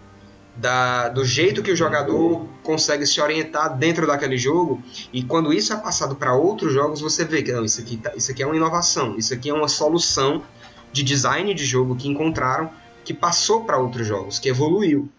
da, 0.55 1.09
do 1.09 1.25
jeito 1.25 1.61
que 1.61 1.71
o 1.71 1.75
jogador 1.75 2.45
consegue 2.63 3.05
se 3.05 3.19
orientar 3.19 3.77
dentro 3.77 4.07
daquele 4.07 4.37
jogo. 4.37 4.81
E 5.11 5.23
quando 5.23 5.51
isso 5.51 5.73
é 5.73 5.75
passado 5.75 6.15
para 6.15 6.33
outros 6.33 6.73
jogos, 6.73 7.01
você 7.01 7.25
vê 7.25 7.43
que 7.43 7.51
não, 7.51 7.65
isso 7.65 7.81
aqui, 7.81 7.97
tá, 7.97 8.13
isso 8.15 8.31
aqui 8.31 8.41
é 8.41 8.45
uma 8.45 8.55
inovação, 8.55 9.17
isso 9.17 9.33
aqui 9.33 9.49
é 9.49 9.53
uma 9.53 9.67
solução 9.67 10.43
de 10.93 11.03
design 11.03 11.53
de 11.53 11.65
jogo 11.65 11.95
que 11.95 12.07
encontraram 12.07 12.69
que 13.03 13.13
passou 13.13 13.63
para 13.63 13.77
outros 13.77 14.07
jogos, 14.07 14.39
que 14.39 14.49
evoluiu. 14.49 15.09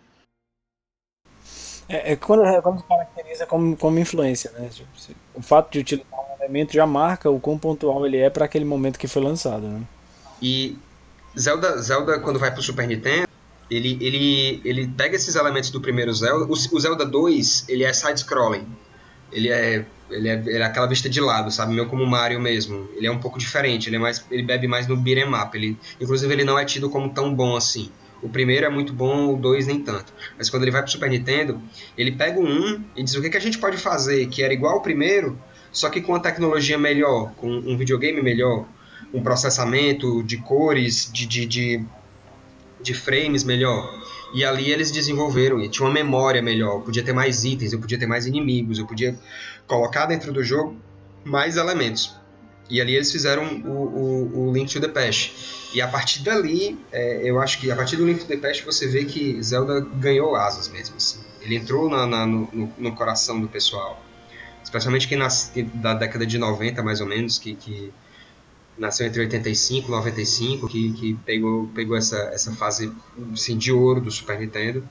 É, 1.89 2.13
é 2.13 2.17
quando, 2.17 2.45
é 2.45 2.61
quando 2.61 2.83
caracteriza 2.83 3.47
como, 3.47 3.77
como 3.77 3.99
influência, 3.99 4.51
né? 4.59 4.69
Tipo, 4.71 4.89
o 5.35 5.43
fato 5.43 5.73
de 5.73 5.79
utilizar 5.81 6.19
um 6.19 6.43
elemento 6.43 6.73
já 6.73 6.87
marca 6.87 7.31
o 7.31 7.39
quão 7.39 7.59
pontual 7.59 8.05
ele 8.07 8.19
é 8.19 8.29
para 8.29 8.45
aquele 8.45 8.65
momento 8.65 8.99
que 8.99 9.07
foi 9.07 9.23
lançado, 9.23 9.67
né? 9.69 9.83
E 10.43 10.77
Zelda, 11.39 11.79
Zelda 11.79 12.19
quando 12.19 12.39
vai 12.39 12.51
pro 12.51 12.63
Super 12.63 12.87
Nintendo, 12.87 13.29
ele, 13.71 13.99
ele, 14.01 14.61
ele 14.65 14.89
pega 14.89 15.17
esses 15.17 15.35
elementos 15.35 15.71
do 15.71 15.81
primeiro 15.81 16.13
Zelda. 16.13 16.45
O, 16.45 16.53
o 16.53 16.81
Zelda 16.81 17.05
2, 17.05 17.67
ele 17.69 17.85
é 17.85 17.93
side-scrolling. 17.93 18.67
Ele 19.33 19.51
é, 19.51 19.85
ele, 20.11 20.29
é, 20.29 20.35
ele 20.35 20.59
é 20.59 20.65
aquela 20.65 20.87
vista 20.87 21.09
de 21.09 21.21
lado, 21.21 21.51
sabe? 21.51 21.75
Meio 21.75 21.89
como 21.89 22.03
o 22.03 22.07
Mario 22.07 22.41
mesmo. 22.41 22.89
Ele 22.95 23.07
é 23.07 23.11
um 23.11 23.19
pouco 23.19 23.39
diferente, 23.39 23.89
ele, 23.89 23.97
é 23.97 23.99
mais, 23.99 24.25
ele 24.31 24.43
bebe 24.43 24.69
mais 24.69 24.87
no 24.87 24.97
beat'em 24.97 25.35
up. 25.35 25.57
Ele, 25.57 25.77
inclusive, 26.01 26.33
ele 26.33 26.45
não 26.45 26.59
é 26.59 26.65
tido 26.65 26.89
como 26.89 27.11
tão 27.11 27.35
bom 27.35 27.57
assim. 27.57 27.91
O 28.23 28.29
primeiro 28.29 28.67
é 28.67 28.69
muito 28.69 28.93
bom, 28.93 29.35
o 29.35 29.37
dois 29.37 29.67
nem 29.67 29.81
tanto. 29.81 30.13
Mas 30.37 30.49
quando 30.49 30.63
ele 30.63 30.71
vai 30.71 30.83
pro 30.83 30.91
Super 30.91 31.11
Nintendo, 31.11 31.61
ele 31.97 32.13
pega 32.13 32.41
o 32.41 32.45
1 32.45 32.85
e 32.97 33.03
diz 33.03 33.15
o 33.15 33.23
que, 33.23 33.31
que 33.31 33.37
a 33.37 33.41
gente 33.41 33.59
pode 33.59 33.77
fazer 33.77 34.27
que 34.29 34.43
era 34.43 34.53
igual 34.53 34.75
ao 34.75 34.83
primeiro, 34.83 35.39
só 35.71 35.91
que 35.91 36.01
com 36.01 36.15
a 36.15 36.21
tecnologia 36.21 36.79
melhor, 36.79 37.33
com 37.37 37.49
um 37.49 37.77
videogame 37.77 38.23
melhor, 38.23 38.67
um 39.13 39.23
processamento 39.23 40.23
de 40.23 40.39
cores, 40.39 41.11
de, 41.13 41.27
de, 41.27 41.47
de, 41.47 41.85
de 42.83 42.95
frames 42.95 43.45
melhor. 43.45 44.03
E 44.35 44.45
ali 44.45 44.73
eles 44.73 44.91
desenvolveram, 44.91 45.61
e 45.61 45.69
tinha 45.69 45.87
uma 45.87 45.93
memória 45.93 46.43
melhor, 46.43 46.77
eu 46.77 46.81
podia 46.81 47.03
ter 47.03 47.13
mais 47.13 47.45
itens, 47.45 47.73
eu 47.73 47.79
podia 47.79 47.99
ter 47.99 48.07
mais 48.07 48.27
inimigos, 48.27 48.79
eu 48.79 48.87
podia 48.87 49.19
colocar 49.67 50.07
dentro 50.07 50.33
do 50.33 50.43
jogo 50.43 50.77
mais 51.25 51.57
elementos. 51.57 52.15
E 52.69 52.81
ali 52.81 52.95
eles 52.95 53.13
fizeram 53.13 53.45
o, 53.65 53.69
o, 53.69 54.49
o 54.49 54.53
Link 54.53 54.73
to 54.73 54.81
the 54.81 54.89
Past. 54.89 55.71
E 55.75 55.81
a 55.81 55.89
partir 55.89 56.23
dali, 56.23 56.79
é, 56.91 57.21
eu 57.23 57.41
acho 57.41 57.61
que 57.61 57.71
a 57.71 57.77
partir 57.77 57.97
do 57.97 58.07
Link 58.07 58.21
to 58.21 58.27
the 58.27 58.37
Past 58.37 58.65
você 58.65 58.87
vê 58.87 59.05
que 59.05 59.41
Zelda 59.43 59.81
ganhou 59.81 60.35
asas 60.35 60.69
mesmo. 60.69 60.97
Assim. 60.97 61.21
Ele 61.41 61.57
entrou 61.57 61.89
na, 61.89 62.07
na, 62.07 62.27
no, 62.27 62.73
no, 62.77 62.93
coração 62.95 63.41
do 63.41 63.49
pessoal. 63.49 64.03
Especialmente 64.65 65.07
quem 65.07 65.17
nasce 65.17 65.63
da 65.63 65.95
década 65.95 66.27
de 66.27 66.39
90, 66.39 66.83
mais 66.83 67.01
ou 67.01 67.07
menos, 67.07 67.39
que, 67.39 67.55
que 67.55 67.93
nasceu 68.77 69.07
entre 69.07 69.21
85 69.21 69.87
e 69.87 69.91
95, 69.91 70.69
que, 70.69 70.93
que 70.93 71.15
pegou, 71.25 71.69
pegou 71.69 71.97
essa, 71.97 72.17
essa 72.33 72.53
fase 72.53 72.93
assim, 73.33 73.57
de 73.57 73.71
ouro 73.71 74.01
do 74.01 74.11
Super 74.11 74.41
Nintendo 74.41 74.87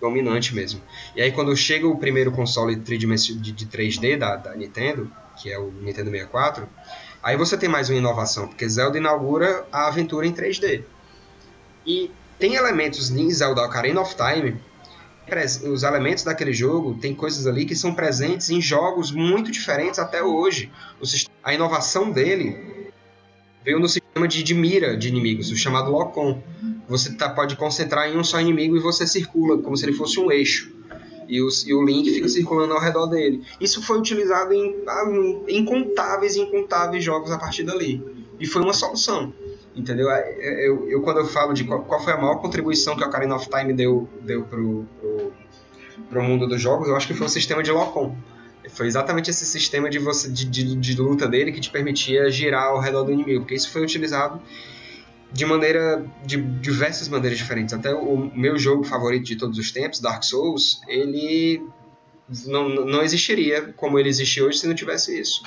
dominante 0.00 0.54
mesmo. 0.54 0.80
E 1.16 1.22
aí 1.22 1.32
quando 1.32 1.54
chega 1.56 1.86
o 1.86 1.96
primeiro 1.96 2.30
console 2.32 2.76
de, 2.76 2.96
de 2.96 3.66
3D 3.66 4.16
da, 4.16 4.36
da 4.36 4.54
Nintendo, 4.54 5.10
que 5.40 5.50
é 5.50 5.58
o 5.58 5.70
Nintendo 5.70 6.10
64, 6.10 6.68
aí 7.22 7.36
você 7.36 7.56
tem 7.56 7.68
mais 7.68 7.88
uma 7.88 7.98
inovação, 7.98 8.48
porque 8.48 8.68
Zelda 8.68 8.98
inaugura 8.98 9.66
a 9.72 9.88
aventura 9.88 10.26
em 10.26 10.32
3D. 10.32 10.82
E 11.86 12.10
tem 12.38 12.54
elementos 12.54 13.10
em 13.10 13.30
Zelda 13.30 13.62
Ocarina 13.62 14.00
of 14.00 14.14
Time, 14.14 14.60
os 15.70 15.82
elementos 15.82 16.24
daquele 16.24 16.52
jogo, 16.52 16.94
tem 16.94 17.14
coisas 17.14 17.46
ali 17.46 17.66
que 17.66 17.76
são 17.76 17.94
presentes 17.94 18.48
em 18.48 18.60
jogos 18.60 19.12
muito 19.12 19.50
diferentes 19.50 19.98
até 19.98 20.22
hoje. 20.22 20.72
A 21.42 21.52
inovação 21.52 22.10
dele 22.10 22.90
veio 23.64 23.78
no 23.78 23.88
sistema 23.88 24.26
de, 24.26 24.54
mira 24.54 24.96
de 24.96 25.08
inimigos, 25.08 25.50
o 25.50 25.56
chamado 25.56 25.90
Locom 25.90 26.42
você 26.88 27.12
tá, 27.12 27.28
pode 27.28 27.54
concentrar 27.54 28.08
em 28.08 28.16
um 28.16 28.24
só 28.24 28.40
inimigo 28.40 28.74
e 28.74 28.80
você 28.80 29.06
circula 29.06 29.58
como 29.58 29.76
se 29.76 29.84
ele 29.84 29.92
fosse 29.92 30.18
um 30.18 30.32
eixo. 30.32 30.74
E 31.28 31.42
o, 31.42 31.48
e 31.66 31.74
o 31.74 31.84
Link 31.84 32.10
fica 32.10 32.28
circulando 32.28 32.72
ao 32.72 32.80
redor 32.80 33.06
dele. 33.06 33.44
Isso 33.60 33.82
foi 33.82 33.98
utilizado 33.98 34.52
em, 34.54 34.74
incontáveis 35.48 36.36
e 36.36 36.40
incontáveis 36.40 37.04
jogos 37.04 37.30
a 37.30 37.38
partir 37.38 37.64
dali. 37.64 38.02
E 38.40 38.46
foi 38.46 38.62
uma 38.62 38.72
solução. 38.72 39.32
Entendeu? 39.76 40.10
É, 40.10 40.36
é, 40.40 40.68
eu, 40.68 40.88
eu, 40.88 41.02
quando 41.02 41.18
eu 41.18 41.26
falo 41.26 41.52
de 41.52 41.64
qual, 41.64 41.84
qual, 41.84 42.02
foi 42.02 42.14
a 42.14 42.16
maior 42.16 42.36
contribuição 42.36 42.96
que 42.96 43.04
o 43.04 43.06
Ocarina 43.06 43.36
of 43.36 43.48
Time 43.48 43.72
deu, 43.72 44.08
deu 44.22 44.42
pro, 44.42 44.86
pro, 45.00 45.32
pro 46.08 46.22
mundo 46.22 46.48
dos 46.48 46.60
jogos, 46.60 46.88
eu 46.88 46.96
acho 46.96 47.06
que 47.06 47.14
foi 47.14 47.26
o 47.26 47.30
sistema 47.30 47.62
de 47.62 47.70
Locom. 47.70 48.16
Foi 48.70 48.86
exatamente 48.86 49.30
esse 49.30 49.46
sistema 49.46 49.88
de, 49.88 49.98
você, 49.98 50.30
de, 50.30 50.44
de, 50.44 50.74
de 50.74 51.00
luta 51.00 51.28
dele 51.28 51.52
que 51.52 51.60
te 51.60 51.70
permitia 51.70 52.30
girar 52.30 52.64
ao 52.64 52.80
redor 52.80 53.04
do 53.04 53.12
inimigo, 53.12 53.40
porque 53.40 53.54
isso 53.54 53.70
foi 53.70 53.82
utilizado 53.82 54.40
de 55.32 55.44
maneira 55.44 56.04
de 56.24 56.36
diversas 56.36 57.08
maneiras 57.08 57.38
diferentes. 57.38 57.74
Até 57.74 57.94
o 57.94 58.30
meu 58.34 58.58
jogo 58.58 58.84
favorito 58.84 59.24
de 59.24 59.36
todos 59.36 59.58
os 59.58 59.70
tempos, 59.70 60.00
Dark 60.00 60.22
Souls, 60.22 60.80
ele 60.88 61.62
não, 62.46 62.68
não 62.68 63.02
existiria 63.02 63.72
como 63.76 63.98
ele 63.98 64.08
existe 64.08 64.42
hoje 64.42 64.58
se 64.58 64.66
não 64.66 64.74
tivesse 64.74 65.18
isso. 65.18 65.42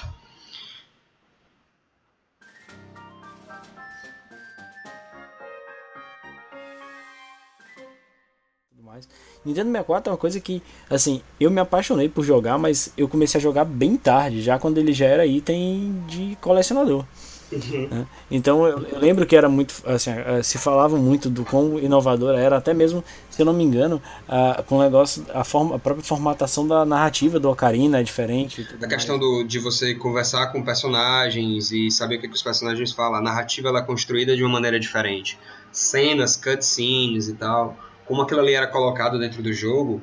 Nintendo 9.44 9.70
64 9.72 10.10
é 10.10 10.12
uma 10.12 10.18
coisa 10.18 10.40
que, 10.40 10.62
assim, 10.88 11.22
eu 11.40 11.50
me 11.50 11.60
apaixonei 11.60 12.08
por 12.08 12.24
jogar, 12.24 12.60
mas 12.60 12.94
eu 12.96 13.08
comecei 13.08 13.40
a 13.40 13.42
jogar 13.42 13.66
bem 13.66 13.98
tarde, 13.98 14.42
já 14.42 14.60
quando 14.60 14.78
ele 14.78 14.94
já 14.94 15.08
era 15.08 15.26
item 15.26 16.04
de 16.08 16.38
colecionador. 16.40 17.06
Uhum. 17.52 17.88
Né? 17.90 18.08
Então 18.30 18.66
eu, 18.66 18.80
eu, 18.88 19.00
lembro 19.00 19.26
que 19.26 19.36
era 19.36 19.50
muito 19.50 19.74
assim, 19.86 20.12
uh, 20.12 20.44
se 20.44 20.58
falava 20.58 20.96
muito 20.98 21.30
do 21.30 21.44
quão 21.44 21.78
inovadora 21.80 22.40
era, 22.40 22.58
até 22.58 22.74
mesmo, 22.74 23.04
se 23.30 23.42
eu 23.42 23.46
não 23.46 23.54
me 23.54 23.64
engano, 23.64 24.02
uh, 24.28 24.64
com 24.64 24.78
o 24.78 24.82
negócio, 24.82 25.26
a, 25.34 25.44
forma, 25.44 25.76
a 25.76 25.80
própria 25.80 26.04
formatação 26.04 26.68
da 26.68 26.86
narrativa 26.86 27.40
do 27.40 27.50
Ocarina 27.50 28.00
é 28.00 28.04
diferente. 28.04 28.68
A 28.82 28.88
questão 28.88 29.20
do, 29.20 29.44
de 29.44 29.60
você 29.60 29.94
conversar 29.96 30.48
com 30.48 30.64
personagens 30.64 31.72
e 31.72 31.92
saber 31.92 32.16
o 32.18 32.22
que, 32.22 32.28
que 32.28 32.36
os 32.36 32.42
personagens 32.42 32.92
falam, 32.92 33.16
a 33.16 33.22
narrativa 33.22 33.70
ela 33.70 33.80
é 33.80 33.84
construída 33.84 34.36
de 34.36 34.44
uma 34.44 34.52
maneira 34.52 34.80
diferente. 34.80 35.38
Cenas, 35.72 36.36
cutscenes 36.36 37.28
e 37.28 37.34
tal, 37.34 37.78
como 38.06 38.22
aquilo 38.22 38.42
ali 38.42 38.54
era 38.54 38.68
colocado 38.68 39.20
dentro 39.20 39.42
do 39.42 39.52
jogo, 39.54 40.02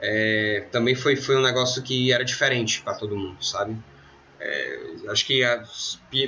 é, 0.00 0.64
também 0.72 0.94
foi, 0.94 1.14
foi 1.14 1.36
um 1.36 1.42
negócio 1.42 1.82
que 1.82 2.12
era 2.12 2.24
diferente 2.24 2.80
para 2.80 2.94
todo 2.94 3.16
mundo, 3.16 3.36
sabe? 3.44 3.76
É, 4.40 4.78
acho 5.08 5.26
que 5.26 5.44
a, 5.44 5.62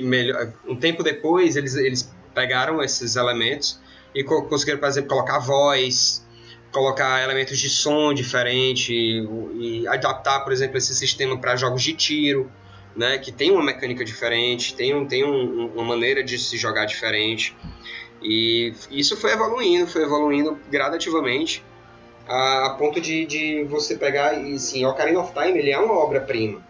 melhor, 0.01 0.53
um 0.67 0.75
tempo 0.75 1.01
depois 1.01 1.55
eles, 1.55 1.75
eles 1.75 2.13
pegaram 2.33 2.81
esses 2.83 3.15
elementos 3.15 3.79
e 4.13 4.23
co 4.23 4.43
conseguiram, 4.43 4.79
por 4.79 4.87
exemplo, 4.87 5.09
colocar 5.09 5.39
voz, 5.39 6.23
colocar 6.71 7.23
elementos 7.23 7.57
de 7.57 7.69
som 7.69 8.13
diferente 8.13 8.93
e 8.93 9.87
adaptar, 9.87 10.41
por 10.41 10.53
exemplo, 10.53 10.77
esse 10.77 10.93
sistema 10.93 11.37
para 11.37 11.55
jogos 11.55 11.81
de 11.81 11.93
tiro, 11.93 12.51
né, 12.95 13.17
que 13.17 13.31
tem 13.31 13.51
uma 13.51 13.63
mecânica 13.63 14.05
diferente, 14.05 14.75
tem, 14.75 14.93
um, 14.93 15.07
tem 15.07 15.23
um, 15.23 15.67
uma 15.73 15.83
maneira 15.83 16.23
de 16.23 16.37
se 16.37 16.57
jogar 16.57 16.85
diferente. 16.85 17.55
E 18.21 18.73
isso 18.91 19.17
foi 19.17 19.31
evoluindo, 19.31 19.87
foi 19.87 20.03
evoluindo 20.03 20.57
gradativamente 20.69 21.63
a, 22.27 22.67
a 22.67 22.69
ponto 22.71 23.01
de, 23.01 23.25
de 23.25 23.63
você 23.65 23.97
pegar 23.97 24.33
e 24.33 24.57
sim, 24.57 24.85
Ocarina 24.85 25.19
of 25.19 25.33
Time 25.33 25.57
ele 25.57 25.71
é 25.71 25.77
uma 25.77 25.93
obra-prima, 25.93 26.65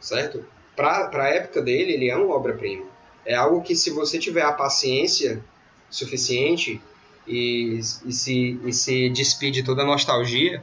certo? 0.00 0.44
Para 0.76 1.24
a 1.24 1.28
época 1.28 1.62
dele, 1.62 1.94
ele 1.94 2.10
é 2.10 2.16
uma 2.16 2.34
obra-prima. 2.34 2.84
É 3.24 3.34
algo 3.34 3.62
que, 3.62 3.74
se 3.74 3.90
você 3.90 4.18
tiver 4.18 4.42
a 4.42 4.52
paciência 4.52 5.42
suficiente 5.90 6.80
e, 7.26 7.80
e, 8.04 8.12
se, 8.12 8.60
e 8.64 8.72
se 8.72 9.08
despide 9.08 9.62
toda 9.62 9.82
a 9.82 9.86
nostalgia, 9.86 10.62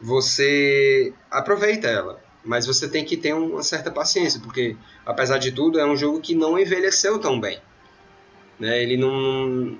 você 0.00 1.12
aproveita 1.30 1.88
ela. 1.88 2.22
Mas 2.44 2.66
você 2.66 2.88
tem 2.88 3.04
que 3.04 3.16
ter 3.16 3.34
uma 3.34 3.62
certa 3.62 3.90
paciência, 3.90 4.40
porque, 4.40 4.76
apesar 5.04 5.38
de 5.38 5.52
tudo, 5.52 5.78
é 5.78 5.84
um 5.84 5.96
jogo 5.96 6.20
que 6.20 6.34
não 6.34 6.58
envelheceu 6.58 7.18
tão 7.18 7.38
bem. 7.38 7.58
Né? 8.58 8.82
Ele 8.82 8.96
não 8.96 9.78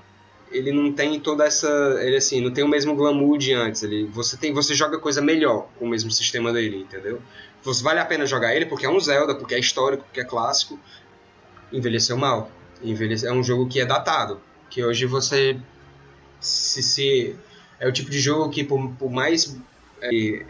ele 0.52 0.72
não 0.72 0.92
tem 0.92 1.18
toda 1.18 1.44
essa 1.44 1.68
ele 2.00 2.16
assim 2.16 2.40
não 2.40 2.50
tem 2.50 2.62
o 2.62 2.68
mesmo 2.68 2.94
glamour 2.94 3.38
de 3.38 3.52
antes 3.52 3.82
ele 3.82 4.04
você 4.06 4.36
tem 4.36 4.52
você 4.52 4.74
joga 4.74 4.98
coisa 4.98 5.20
melhor 5.20 5.68
com 5.78 5.86
o 5.86 5.88
mesmo 5.88 6.10
sistema 6.10 6.52
dele 6.52 6.76
entendeu 6.76 7.20
vale 7.82 8.00
a 8.00 8.04
pena 8.04 8.26
jogar 8.26 8.56
ele 8.56 8.66
porque 8.66 8.84
é 8.84 8.90
um 8.90 8.98
Zelda, 8.98 9.34
porque 9.34 9.54
é 9.54 9.60
histórico, 9.60 10.02
porque 10.04 10.20
é 10.20 10.24
clássico. 10.24 10.78
Envelheceu 11.72 12.16
mal. 12.16 12.50
Envelheceu, 12.82 13.30
é 13.30 13.32
um 13.32 13.42
jogo 13.42 13.68
que 13.68 13.80
é 13.80 13.86
datado. 13.86 14.40
Que 14.68 14.84
hoje 14.84 15.06
você. 15.06 15.56
Se, 16.40 16.82
se 16.82 17.36
é 17.78 17.86
o 17.86 17.92
tipo 17.92 18.10
de 18.10 18.18
jogo 18.18 18.50
que, 18.50 18.64
por, 18.64 18.90
por 18.98 19.10
mais. 19.10 19.56
É, 20.00 20.44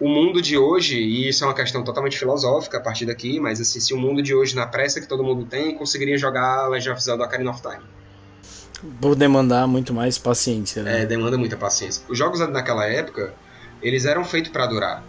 o 0.00 0.08
mundo 0.08 0.42
de 0.42 0.58
hoje, 0.58 0.98
e 0.98 1.28
isso 1.28 1.44
é 1.44 1.46
uma 1.46 1.54
questão 1.54 1.84
totalmente 1.84 2.18
filosófica 2.18 2.78
a 2.78 2.80
partir 2.80 3.06
daqui, 3.06 3.38
mas 3.38 3.60
assim, 3.60 3.78
se 3.78 3.94
o 3.94 3.96
mundo 3.96 4.20
de 4.20 4.34
hoje, 4.34 4.56
na 4.56 4.66
pressa 4.66 5.00
que 5.00 5.06
todo 5.06 5.22
mundo 5.22 5.46
tem, 5.46 5.76
conseguiria 5.76 6.18
jogar 6.18 6.66
Legend 6.68 6.90
of 6.90 7.02
Zelda 7.02 7.24
Ocarina 7.24 7.52
of 7.52 7.62
Time. 7.62 7.84
Por 9.00 9.14
demandar 9.14 9.66
muito 9.66 9.94
mais 9.94 10.18
paciência, 10.18 10.82
né? 10.82 11.02
É, 11.02 11.06
demanda 11.06 11.38
muita 11.38 11.56
paciência. 11.56 12.02
Os 12.08 12.18
jogos 12.18 12.40
naquela 12.40 12.86
época, 12.86 13.34
eles 13.82 14.04
eram 14.04 14.24
feitos 14.24 14.50
para 14.50 14.66
durar. 14.66 15.02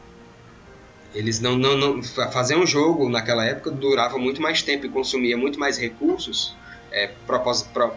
Eles 1.13 1.39
não, 1.39 1.57
não, 1.57 1.77
não 1.77 2.03
fazer 2.03 2.55
um 2.57 2.65
jogo 2.65 3.09
naquela 3.09 3.45
época 3.45 3.71
durava 3.71 4.17
muito 4.17 4.41
mais 4.41 4.61
tempo 4.61 4.85
e 4.85 4.89
consumia 4.89 5.37
muito 5.37 5.59
mais 5.59 5.77
recursos 5.77 6.55
é, 6.91 7.11
pro, 7.25 7.39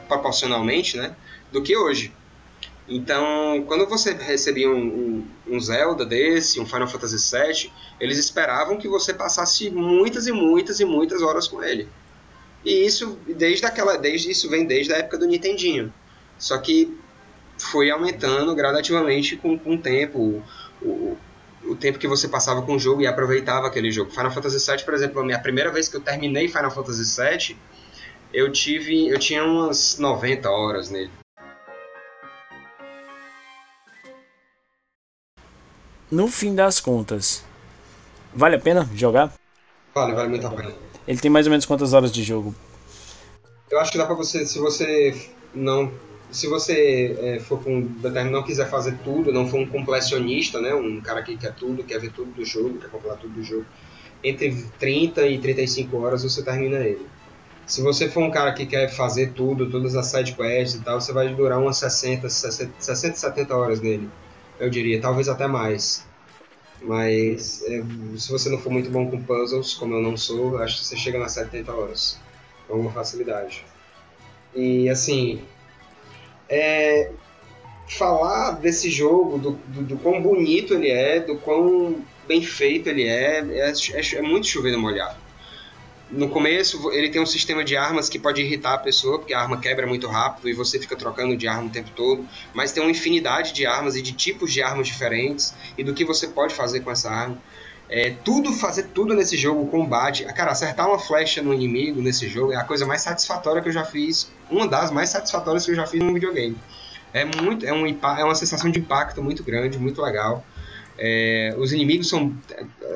proporcionalmente, 0.08 0.96
né, 0.96 1.14
do 1.52 1.62
que 1.62 1.76
hoje. 1.76 2.12
Então, 2.88 3.62
quando 3.66 3.86
você 3.86 4.14
recebia 4.14 4.70
um, 4.70 4.76
um, 5.48 5.54
um, 5.56 5.60
Zelda 5.60 6.06
desse, 6.06 6.58
um 6.58 6.64
Final 6.64 6.88
Fantasy 6.88 7.16
VII, 7.16 7.72
eles 8.00 8.18
esperavam 8.18 8.78
que 8.78 8.88
você 8.88 9.12
passasse 9.12 9.68
muitas 9.68 10.26
e 10.26 10.32
muitas 10.32 10.80
e 10.80 10.84
muitas 10.84 11.20
horas 11.20 11.46
com 11.46 11.62
ele. 11.62 11.86
E 12.64 12.84
isso 12.84 13.18
desde 13.26 13.64
aquela, 13.66 13.96
desde 13.96 14.30
isso 14.30 14.48
vem 14.48 14.66
desde 14.66 14.92
a 14.92 14.98
época 14.98 15.18
do 15.18 15.26
Nintendinho. 15.26 15.92
Só 16.38 16.58
que 16.58 16.96
foi 17.58 17.90
aumentando 17.90 18.54
gradativamente 18.54 19.36
com, 19.36 19.58
com 19.58 19.74
o 19.74 19.78
tempo. 19.78 20.42
O, 20.80 21.16
o 21.64 21.76
tempo 21.76 21.98
que 21.98 22.08
você 22.08 22.28
passava 22.28 22.62
com 22.62 22.76
o 22.76 22.78
jogo 22.78 23.02
e 23.02 23.06
aproveitava 23.06 23.66
aquele 23.66 23.90
jogo. 23.90 24.10
Final 24.10 24.30
Fantasy 24.30 24.70
VII, 24.70 24.84
por 24.84 24.94
exemplo, 24.94 25.20
a 25.20 25.24
minha 25.24 25.38
primeira 25.38 25.70
vez 25.70 25.88
que 25.88 25.96
eu 25.96 26.00
terminei 26.00 26.48
Final 26.48 26.70
Fantasy 26.70 27.20
VII, 27.20 27.56
eu 28.32 28.50
tive, 28.52 29.08
eu 29.08 29.18
tinha 29.18 29.44
umas 29.44 29.98
90 29.98 30.48
horas 30.48 30.90
nele. 30.90 31.10
No 36.10 36.28
fim 36.28 36.54
das 36.54 36.80
contas, 36.80 37.44
vale 38.32 38.56
a 38.56 38.60
pena 38.60 38.88
jogar? 38.94 39.34
Vale, 39.94 40.14
vale 40.14 40.28
muito 40.28 40.46
a 40.46 40.50
pena. 40.50 40.72
Ele 41.06 41.18
tem 41.18 41.30
mais 41.30 41.46
ou 41.46 41.50
menos 41.50 41.66
quantas 41.66 41.92
horas 41.92 42.12
de 42.12 42.22
jogo? 42.22 42.54
Eu 43.70 43.80
acho 43.80 43.92
que 43.92 43.98
dá 43.98 44.06
pra 44.06 44.14
você, 44.14 44.46
se 44.46 44.58
você 44.58 45.14
não 45.54 45.90
se 46.30 46.46
você 46.46 47.16
é, 47.18 47.38
for 47.38 47.62
com 47.62 47.88
não 48.30 48.42
quiser 48.42 48.68
fazer 48.68 48.98
tudo, 49.02 49.32
não 49.32 49.48
for 49.48 49.60
um 49.60 49.66
completionista, 49.66 50.60
né, 50.60 50.74
um 50.74 51.00
cara 51.00 51.22
que 51.22 51.36
quer 51.36 51.54
tudo, 51.54 51.82
quer 51.82 51.98
ver 51.98 52.12
tudo 52.12 52.30
do 52.32 52.44
jogo, 52.44 52.78
quer 52.78 52.90
comprar 52.90 53.16
tudo 53.16 53.32
do 53.32 53.42
jogo, 53.42 53.64
entre 54.22 54.64
30 54.78 55.26
e 55.26 55.38
35 55.38 55.96
horas 55.96 56.22
você 56.22 56.42
termina 56.42 56.78
ele. 56.78 57.06
Se 57.66 57.82
você 57.82 58.08
for 58.08 58.22
um 58.22 58.30
cara 58.30 58.52
que 58.52 58.66
quer 58.66 58.88
fazer 58.88 59.32
tudo, 59.32 59.70
todas 59.70 59.94
as 59.94 60.06
side 60.06 60.34
quests 60.34 60.80
e 60.80 60.84
tal, 60.84 61.00
você 61.00 61.12
vai 61.12 61.28
durar 61.34 61.58
umas 61.58 61.76
60, 61.78 62.28
60, 62.28 62.72
60 62.78 63.16
70 63.16 63.56
horas 63.56 63.80
nele, 63.80 64.08
eu 64.58 64.68
diria, 64.68 65.00
talvez 65.00 65.28
até 65.28 65.46
mais. 65.46 66.06
Mas 66.80 67.62
é, 67.64 67.82
se 68.16 68.30
você 68.30 68.48
não 68.48 68.58
for 68.58 68.70
muito 68.70 68.90
bom 68.90 69.10
com 69.10 69.22
puzzles, 69.22 69.74
como 69.74 69.94
eu 69.94 70.02
não 70.02 70.16
sou, 70.16 70.58
acho 70.58 70.78
que 70.78 70.84
você 70.86 70.96
chega 70.96 71.18
nas 71.18 71.32
70 71.32 71.72
horas 71.72 72.18
com 72.66 72.74
uma 72.78 72.92
facilidade. 72.92 73.64
E 74.54 74.88
assim, 74.88 75.42
é, 76.48 77.10
falar 77.88 78.52
desse 78.52 78.90
jogo, 78.90 79.38
do, 79.38 79.50
do, 79.66 79.82
do, 79.82 79.98
quão 79.98 80.22
bonito 80.22 80.74
ele 80.74 80.90
é, 80.90 81.20
do 81.20 81.36
quão 81.36 82.04
bem 82.26 82.42
feito 82.42 82.88
ele 82.88 83.04
é, 83.06 83.40
é, 83.40 83.72
é, 83.72 84.14
é 84.16 84.22
muito 84.22 84.46
chover 84.46 84.72
no 84.72 84.78
molhado. 84.78 85.27
No 86.10 86.30
começo, 86.30 86.90
ele 86.90 87.10
tem 87.10 87.20
um 87.20 87.26
sistema 87.26 87.62
de 87.62 87.76
armas 87.76 88.08
que 88.08 88.18
pode 88.18 88.40
irritar 88.40 88.74
a 88.74 88.78
pessoa, 88.78 89.18
porque 89.18 89.34
a 89.34 89.40
arma 89.40 89.60
quebra 89.60 89.86
muito 89.86 90.06
rápido 90.06 90.48
e 90.48 90.54
você 90.54 90.78
fica 90.78 90.96
trocando 90.96 91.36
de 91.36 91.46
arma 91.46 91.66
o 91.66 91.70
tempo 91.70 91.90
todo. 91.94 92.26
Mas 92.54 92.72
tem 92.72 92.82
uma 92.82 92.90
infinidade 92.90 93.52
de 93.52 93.66
armas 93.66 93.94
e 93.94 94.00
de 94.00 94.12
tipos 94.12 94.52
de 94.52 94.62
armas 94.62 94.86
diferentes 94.86 95.54
e 95.76 95.84
do 95.84 95.92
que 95.92 96.06
você 96.06 96.26
pode 96.26 96.54
fazer 96.54 96.80
com 96.80 96.90
essa 96.90 97.10
arma. 97.10 97.36
É, 97.90 98.10
tudo, 98.24 98.52
fazer 98.52 98.84
tudo 98.94 99.14
nesse 99.14 99.36
jogo, 99.36 99.66
combate. 99.66 100.24
Cara, 100.34 100.52
acertar 100.52 100.88
uma 100.88 100.98
flecha 100.98 101.42
no 101.42 101.52
inimigo 101.52 102.00
nesse 102.00 102.26
jogo 102.26 102.52
é 102.52 102.56
a 102.56 102.64
coisa 102.64 102.86
mais 102.86 103.02
satisfatória 103.02 103.60
que 103.60 103.68
eu 103.68 103.72
já 103.72 103.84
fiz. 103.84 104.30
Uma 104.50 104.66
das 104.66 104.90
mais 104.90 105.10
satisfatórias 105.10 105.66
que 105.66 105.72
eu 105.72 105.76
já 105.76 105.86
fiz 105.86 106.00
num 106.00 106.14
videogame. 106.14 106.56
É 107.12 107.24
muito, 107.24 107.66
é, 107.66 107.72
um, 107.72 107.86
é 107.86 108.24
uma 108.24 108.34
sensação 108.34 108.70
de 108.70 108.78
impacto 108.78 109.22
muito 109.22 109.42
grande, 109.42 109.78
muito 109.78 110.00
legal. 110.00 110.44
É, 110.98 111.54
os 111.58 111.72
inimigos 111.72 112.08
são, 112.08 112.34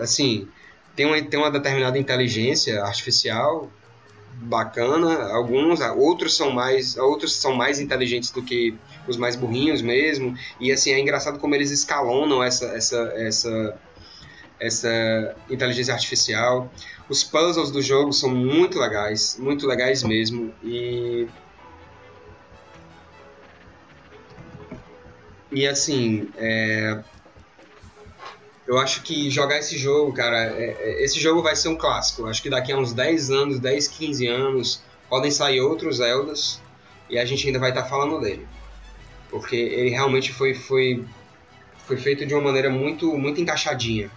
assim, 0.01 0.49
tem 0.95 1.07
uma, 1.07 1.21
tem 1.23 1.39
uma 1.39 1.51
determinada 1.51 1.99
inteligência 1.99 2.83
artificial 2.83 3.71
bacana, 4.35 5.29
alguns, 5.33 5.81
outros 5.81 6.37
são 6.37 6.51
mais, 6.51 6.97
outros 6.97 7.35
são 7.35 7.55
mais 7.55 7.79
inteligentes 7.79 8.31
do 8.31 8.43
que 8.43 8.75
os 9.07 9.17
mais 9.17 9.37
burrinhos 9.37 9.83
mesmo. 9.83 10.37
E 10.61 10.73
assim 10.73 10.91
é 10.93 10.99
engraçado 10.99 11.39
como 11.39 11.55
eles 11.55 11.71
escalonam 11.71 12.43
essa 12.43 12.67
essa 12.67 13.13
essa 13.17 13.79
essa 14.61 15.37
inteligência 15.51 15.93
artificial. 15.95 16.73
Os 17.09 17.23
puzzles 17.25 17.71
do 17.71 17.83
jogo 17.83 18.13
são 18.13 18.31
muito 18.31 18.79
legais, 18.79 19.37
muito 19.39 19.67
legais 19.67 20.03
mesmo. 20.03 20.53
E 20.63 21.29
e 25.51 25.67
assim, 25.67 26.29
é, 26.37 27.03
eu 28.67 28.79
acho 28.79 29.03
que 29.03 29.29
jogar 29.31 29.59
esse 29.59 29.77
jogo, 29.77 30.13
cara, 30.13 30.53
é, 30.53 30.77
é, 30.79 31.05
esse 31.05 31.19
jogo 31.19 31.43
vai 31.43 31.57
ser 31.57 31.69
um 31.69 31.77
clássico. 31.77 32.23
Eu 32.23 32.29
acho 32.29 32.43
que 32.43 32.51
daqui 32.51 32.73
a 32.73 32.79
uns 32.79 32.93
10 32.93 33.31
anos, 33.31 33.59
10, 33.59 33.89
15 33.89 34.27
anos, 34.27 34.83
podem 35.09 35.31
sair 35.31 35.61
outros 35.61 35.97
Zeldas 35.97 36.61
e 37.11 37.19
a 37.19 37.25
gente 37.25 37.47
ainda 37.47 37.59
vai 37.59 37.71
estar 37.71 37.83
tá 37.83 37.89
falando 37.89 38.21
dele. 38.21 38.47
Porque 39.31 39.57
ele 39.57 39.91
realmente 39.91 40.33
foi, 40.33 40.55
foi, 40.55 41.05
foi 41.87 41.97
feito 41.97 42.25
de 42.25 42.35
uma 42.35 42.43
maneira 42.43 42.71
muito, 42.71 43.17
muito 43.17 43.41
encaixadinha, 43.41 44.11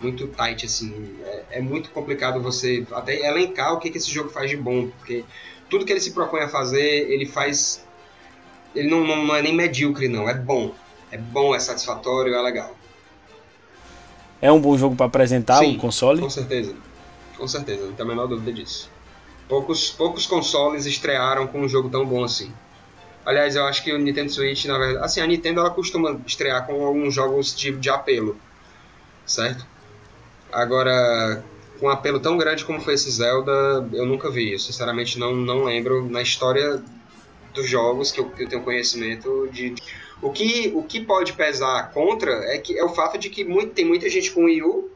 muito 0.00 0.28
tight, 0.28 0.64
assim. 0.64 1.18
É, 1.24 1.58
é 1.58 1.60
muito 1.60 1.90
complicado 1.90 2.40
você 2.40 2.86
até 2.92 3.26
elencar 3.26 3.74
o 3.74 3.78
que, 3.78 3.90
que 3.90 3.98
esse 3.98 4.10
jogo 4.10 4.30
faz 4.30 4.48
de 4.48 4.56
bom, 4.56 4.88
porque 4.88 5.24
tudo 5.68 5.84
que 5.84 5.92
ele 5.92 6.00
se 6.00 6.12
propõe 6.12 6.40
a 6.40 6.48
fazer, 6.48 7.10
ele 7.10 7.26
faz. 7.26 7.84
Ele 8.74 8.88
não, 8.88 9.04
não 9.04 9.34
é 9.34 9.42
nem 9.42 9.54
medíocre, 9.54 10.08
não, 10.08 10.28
é 10.28 10.34
bom. 10.34 10.74
É 11.12 11.18
bom, 11.18 11.54
é 11.54 11.58
satisfatório, 11.58 12.32
é 12.34 12.40
legal. 12.40 12.79
É 14.40 14.50
um 14.50 14.60
bom 14.60 14.76
jogo 14.76 14.96
para 14.96 15.06
apresentar 15.06 15.58
Sim, 15.58 15.76
o 15.76 15.78
console? 15.78 16.20
Com 16.20 16.30
certeza. 16.30 16.74
Com 17.36 17.48
certeza, 17.48 17.86
não 17.86 17.92
tem 17.92 18.04
a 18.04 18.08
menor 18.08 18.26
dúvida 18.26 18.52
disso. 18.52 18.90
Poucos, 19.48 19.90
poucos 19.90 20.26
consoles 20.26 20.86
estrearam 20.86 21.46
com 21.46 21.60
um 21.60 21.68
jogo 21.68 21.88
tão 21.88 22.06
bom 22.06 22.22
assim. 22.22 22.52
Aliás, 23.24 23.54
eu 23.56 23.64
acho 23.64 23.82
que 23.82 23.92
o 23.92 23.98
Nintendo 23.98 24.30
Switch, 24.30 24.64
na 24.64 24.78
verdade, 24.78 25.04
assim, 25.04 25.20
a 25.20 25.26
Nintendo 25.26 25.60
ela 25.60 25.70
costuma 25.70 26.18
estrear 26.26 26.66
com 26.66 26.84
alguns 26.84 27.14
jogos 27.14 27.54
de, 27.54 27.72
de 27.72 27.90
apelo, 27.90 28.36
certo? 29.26 29.66
Agora, 30.52 31.44
com 31.78 31.86
um 31.86 31.90
apelo 31.90 32.18
tão 32.20 32.36
grande 32.36 32.64
como 32.64 32.80
foi 32.80 32.94
esse 32.94 33.10
Zelda, 33.10 33.88
eu 33.92 34.06
nunca 34.06 34.30
vi. 34.30 34.52
Eu 34.52 34.58
sinceramente 34.58 35.18
não, 35.18 35.34
não 35.34 35.64
lembro 35.64 36.08
na 36.08 36.22
história 36.22 36.82
dos 37.54 37.68
jogos 37.68 38.12
que 38.12 38.20
eu, 38.20 38.30
que 38.30 38.44
eu 38.44 38.48
tenho 38.48 38.62
conhecimento 38.62 39.48
de, 39.52 39.70
de 39.70 39.82
o 40.22 40.30
que, 40.30 40.72
o 40.74 40.82
que 40.82 41.00
pode 41.00 41.32
pesar 41.32 41.90
contra 41.92 42.30
é, 42.54 42.58
que, 42.58 42.78
é 42.78 42.84
o 42.84 42.90
fato 42.90 43.18
de 43.18 43.30
que 43.30 43.44
muito, 43.44 43.72
tem 43.72 43.84
muita 43.84 44.08
gente 44.08 44.30
com 44.30 44.44
Wii 44.44 44.62
U 44.62 44.90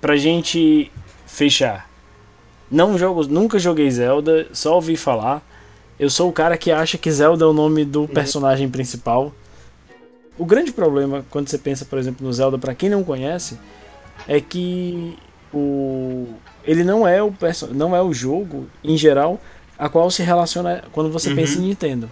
Pra 0.00 0.16
gente 0.16 0.92
fechar. 1.26 1.88
Não 2.70 2.98
jogo, 2.98 3.26
nunca 3.26 3.58
joguei 3.58 3.90
Zelda, 3.90 4.46
só 4.52 4.74
ouvi 4.74 4.98
falar. 4.98 5.42
Eu 5.98 6.10
sou 6.10 6.28
o 6.28 6.32
cara 6.32 6.58
que 6.58 6.70
acha 6.70 6.98
que 6.98 7.10
Zelda 7.10 7.46
é 7.46 7.48
o 7.48 7.54
nome 7.54 7.86
do 7.86 8.02
uhum. 8.02 8.06
personagem 8.06 8.68
principal. 8.68 9.32
O 10.36 10.44
grande 10.44 10.72
problema 10.72 11.24
quando 11.30 11.48
você 11.48 11.56
pensa, 11.56 11.86
por 11.86 11.98
exemplo, 11.98 12.26
no 12.26 12.30
Zelda, 12.34 12.58
para 12.58 12.74
quem 12.74 12.90
não 12.90 13.02
conhece, 13.02 13.58
é 14.28 14.42
que 14.42 15.16
o 15.54 16.34
ele 16.64 16.82
não 16.82 17.06
é 17.06 17.22
o 17.22 17.32
não 17.72 17.94
é 17.94 18.02
o 18.02 18.12
jogo 18.12 18.66
em 18.82 18.96
geral 18.96 19.40
a 19.78 19.88
qual 19.88 20.10
se 20.10 20.22
relaciona 20.22 20.84
quando 20.92 21.10
você 21.10 21.30
uhum. 21.30 21.36
pensa 21.36 21.58
em 21.58 21.62
Nintendo. 21.62 22.10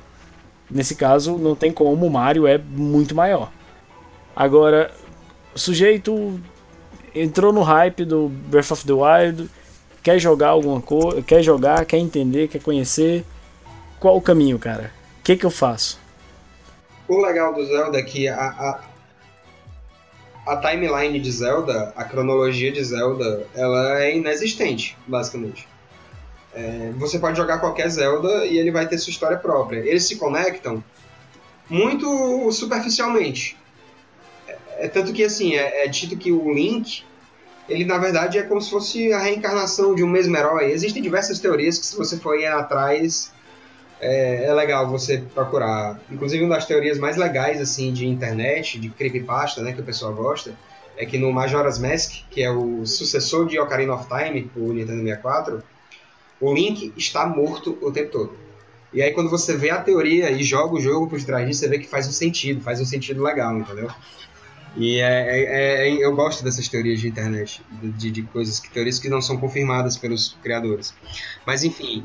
Nesse 0.71 0.95
caso, 0.95 1.37
não 1.37 1.55
tem 1.55 1.71
como, 1.71 2.07
o 2.07 2.11
Mario 2.11 2.47
é 2.47 2.59
muito 2.59 3.15
maior. 3.15 3.51
Agora, 4.35 4.91
o 5.55 5.59
sujeito 5.59 6.41
entrou 7.15 7.53
no 7.53 7.63
hype 7.63 8.05
do 8.05 8.29
Breath 8.29 8.71
of 8.71 8.87
the 8.87 8.93
Wild, 8.93 9.51
quer 10.03 10.19
jogar 10.19 10.49
alguma 10.49 10.81
coisa, 10.81 11.23
quer 11.23 11.43
jogar, 11.43 11.85
quer 11.85 11.99
entender, 11.99 12.49
quer 12.49 12.61
conhecer. 12.61 13.25
Qual 14.01 14.17
o 14.17 14.23
caminho, 14.23 14.59
cara? 14.59 14.91
O 15.21 15.23
que, 15.23 15.37
que 15.37 15.45
eu 15.45 15.51
faço? 15.51 16.01
O 17.07 17.21
legal 17.21 17.55
do 17.55 17.65
Zelda 17.67 17.99
é 17.99 18.03
que 18.03 18.27
a, 18.27 18.35
a, 18.35 18.81
a 20.47 20.57
timeline 20.57 21.21
de 21.21 21.31
Zelda, 21.31 21.93
a 21.97 22.05
cronologia 22.05 22.73
de 22.73 22.83
Zelda, 22.83 23.47
ela 23.55 24.03
é 24.03 24.17
inexistente, 24.17 24.97
basicamente. 25.07 25.69
É, 26.55 26.93
você 26.97 27.19
pode 27.19 27.37
jogar 27.37 27.59
qualquer 27.59 27.89
Zelda 27.89 28.45
e 28.45 28.59
ele 28.59 28.71
vai 28.71 28.87
ter 28.87 28.99
sua 28.99 29.11
história 29.11 29.39
própria. 29.39 29.79
Eles 29.79 30.05
se 30.05 30.17
conectam 30.17 30.83
muito 31.69 32.51
superficialmente. 32.51 33.57
É, 34.47 34.59
é 34.81 34.89
tanto 34.89 35.13
que 35.13 35.25
assim, 35.25 35.55
é, 35.55 35.85
é, 35.85 35.89
dito 35.89 36.17
que 36.17 36.33
o 36.33 36.53
Link, 36.53 37.05
ele 37.69 37.85
na 37.85 37.99
verdade 37.99 38.37
é 38.37 38.43
como 38.43 38.61
se 38.61 38.69
fosse 38.69 39.13
a 39.13 39.19
reencarnação 39.21 39.95
de 39.95 40.03
um 40.03 40.09
mesmo 40.09 40.37
herói. 40.37 40.73
Existem 40.73 41.03
diversas 41.03 41.39
teorias 41.39 41.79
que 41.79 41.87
se 41.87 41.97
você 41.97 42.19
for 42.19 42.39
ir 42.39 42.47
atrás 42.47 43.32
é, 44.03 44.47
é, 44.47 44.53
legal 44.53 44.89
você 44.91 45.19
procurar. 45.33 46.01
Inclusive, 46.11 46.43
uma 46.43 46.57
das 46.57 46.67
teorias 46.67 46.99
mais 46.99 47.17
legais 47.17 47.61
assim 47.61 47.93
de 47.93 48.05
internet, 48.07 48.79
de 48.79 48.91
creepypasta, 48.91 49.63
né, 49.63 49.73
que 49.73 49.81
o 49.81 49.85
pessoal 49.85 50.13
gosta, 50.13 50.53
é 50.97 51.07
que 51.07 51.17
no 51.17 51.33
Majora's 51.33 51.79
Mask, 51.79 52.25
que 52.29 52.43
é 52.43 52.51
o 52.51 52.85
sucessor 52.85 53.47
de 53.47 53.59
Ocarina 53.61 53.95
of 53.95 54.09
Time, 54.09 54.51
o 54.57 54.73
Nintendo 54.73 55.03
64, 55.03 55.63
o 56.41 56.53
Link 56.53 56.93
está 56.97 57.25
morto 57.27 57.79
o 57.81 57.93
tempo 57.93 58.11
todo. 58.11 58.37
E 58.93 59.01
aí 59.01 59.13
quando 59.13 59.31
você 59.31 59.57
vê 59.57 59.71
a 59.71 59.81
teoria 59.81 60.31
e 60.33 60.43
joga 60.43 60.75
o 60.75 60.81
jogo 60.81 61.09
por 61.09 61.23
trás 61.23 61.47
disso, 61.47 61.61
você 61.61 61.69
vê 61.69 61.79
que 61.79 61.87
faz 61.87 62.09
um 62.09 62.13
sentido, 62.13 62.61
faz 62.61 62.81
um 62.81 62.85
sentido 62.85 63.23
legal, 63.23 63.57
entendeu? 63.57 63.89
E 64.77 64.99
é, 64.99 65.05
é, 65.05 65.89
é, 65.89 66.05
eu 66.05 66.15
gosto 66.15 66.43
dessas 66.43 66.67
teorias 66.67 67.01
de 67.01 67.09
internet, 67.09 67.63
de, 67.81 68.11
de 68.11 68.23
coisas, 68.23 68.59
teorias 68.59 68.99
que 68.99 69.09
não 69.09 69.21
são 69.21 69.37
confirmadas 69.37 69.97
pelos 69.97 70.37
criadores. 70.43 70.95
Mas 71.47 71.63
enfim, 71.63 72.05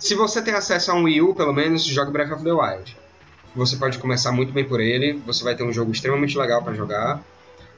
se 0.00 0.14
você 0.14 0.40
tem 0.40 0.54
acesso 0.54 0.90
a 0.90 0.94
um 0.94 1.04
Wii 1.04 1.20
U, 1.20 1.34
pelo 1.34 1.52
menos, 1.52 1.84
jogue 1.84 2.10
Breath 2.10 2.32
of 2.32 2.42
the 2.42 2.52
Wild. 2.52 2.96
Você 3.54 3.76
pode 3.76 3.98
começar 3.98 4.32
muito 4.32 4.50
bem 4.50 4.64
por 4.64 4.80
ele, 4.80 5.12
você 5.26 5.44
vai 5.44 5.54
ter 5.54 5.62
um 5.62 5.72
jogo 5.72 5.92
extremamente 5.92 6.38
legal 6.38 6.62
para 6.62 6.72
jogar, 6.72 7.22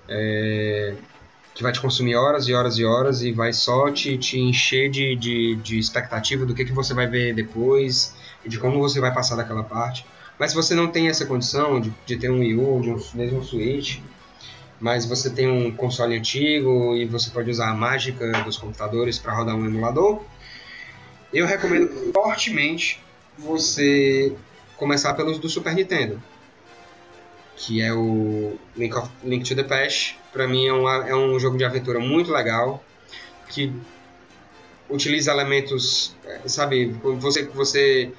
é... 0.08 0.94
que 1.52 1.62
vai 1.62 1.72
te 1.72 1.80
consumir 1.80 2.14
horas 2.14 2.46
e 2.46 2.54
horas 2.54 2.78
e 2.78 2.84
horas 2.84 3.22
e 3.22 3.32
vai 3.32 3.52
só 3.52 3.90
te, 3.90 4.16
te 4.16 4.38
encher 4.38 4.88
de, 4.88 5.16
de, 5.16 5.56
de 5.56 5.78
expectativa 5.78 6.46
do 6.46 6.54
que, 6.54 6.64
que 6.64 6.72
você 6.72 6.94
vai 6.94 7.08
ver 7.08 7.34
depois 7.34 8.14
e 8.44 8.48
de 8.48 8.58
como 8.58 8.78
você 8.78 9.00
vai 9.00 9.12
passar 9.12 9.34
daquela 9.34 9.64
parte. 9.64 10.06
Mas 10.38 10.50
se 10.50 10.56
você 10.56 10.74
não 10.74 10.88
tem 10.88 11.08
essa 11.08 11.26
condição 11.26 11.80
de, 11.80 11.92
de 12.06 12.16
ter 12.16 12.30
um 12.30 12.38
Wii 12.38 12.56
U, 12.56 12.80
de 12.82 12.90
um, 12.90 13.02
mesmo 13.14 13.40
um 13.40 13.44
Switch, 13.44 13.98
mas 14.78 15.06
você 15.06 15.30
tem 15.30 15.48
um 15.48 15.70
console 15.74 16.16
antigo 16.16 16.94
e 16.96 17.04
você 17.04 17.30
pode 17.30 17.50
usar 17.50 17.70
a 17.70 17.74
mágica 17.74 18.30
dos 18.44 18.58
computadores 18.58 19.18
para 19.18 19.32
rodar 19.32 19.56
um 19.56 19.64
emulador, 19.64 20.22
eu 21.32 21.46
recomendo 21.46 22.12
fortemente 22.12 23.00
você 23.38 24.36
começar 24.76 25.14
pelos 25.14 25.38
do 25.38 25.48
Super 25.48 25.74
Nintendo, 25.74 26.22
que 27.56 27.80
é 27.80 27.92
o 27.92 28.58
Link, 28.76 28.94
of, 28.94 29.10
Link 29.24 29.48
to 29.48 29.54
the 29.54 29.62
Past. 29.62 30.18
Para 30.32 30.46
mim 30.46 30.66
é, 30.66 30.72
uma, 30.72 31.08
é 31.08 31.14
um 31.14 31.38
jogo 31.38 31.56
de 31.56 31.64
aventura 31.64 31.98
muito 31.98 32.30
legal, 32.30 32.84
que 33.48 33.72
utiliza 34.90 35.32
elementos, 35.32 36.14
é, 36.24 36.48
sabe, 36.48 36.94
você 37.18 37.44
você 37.46 38.12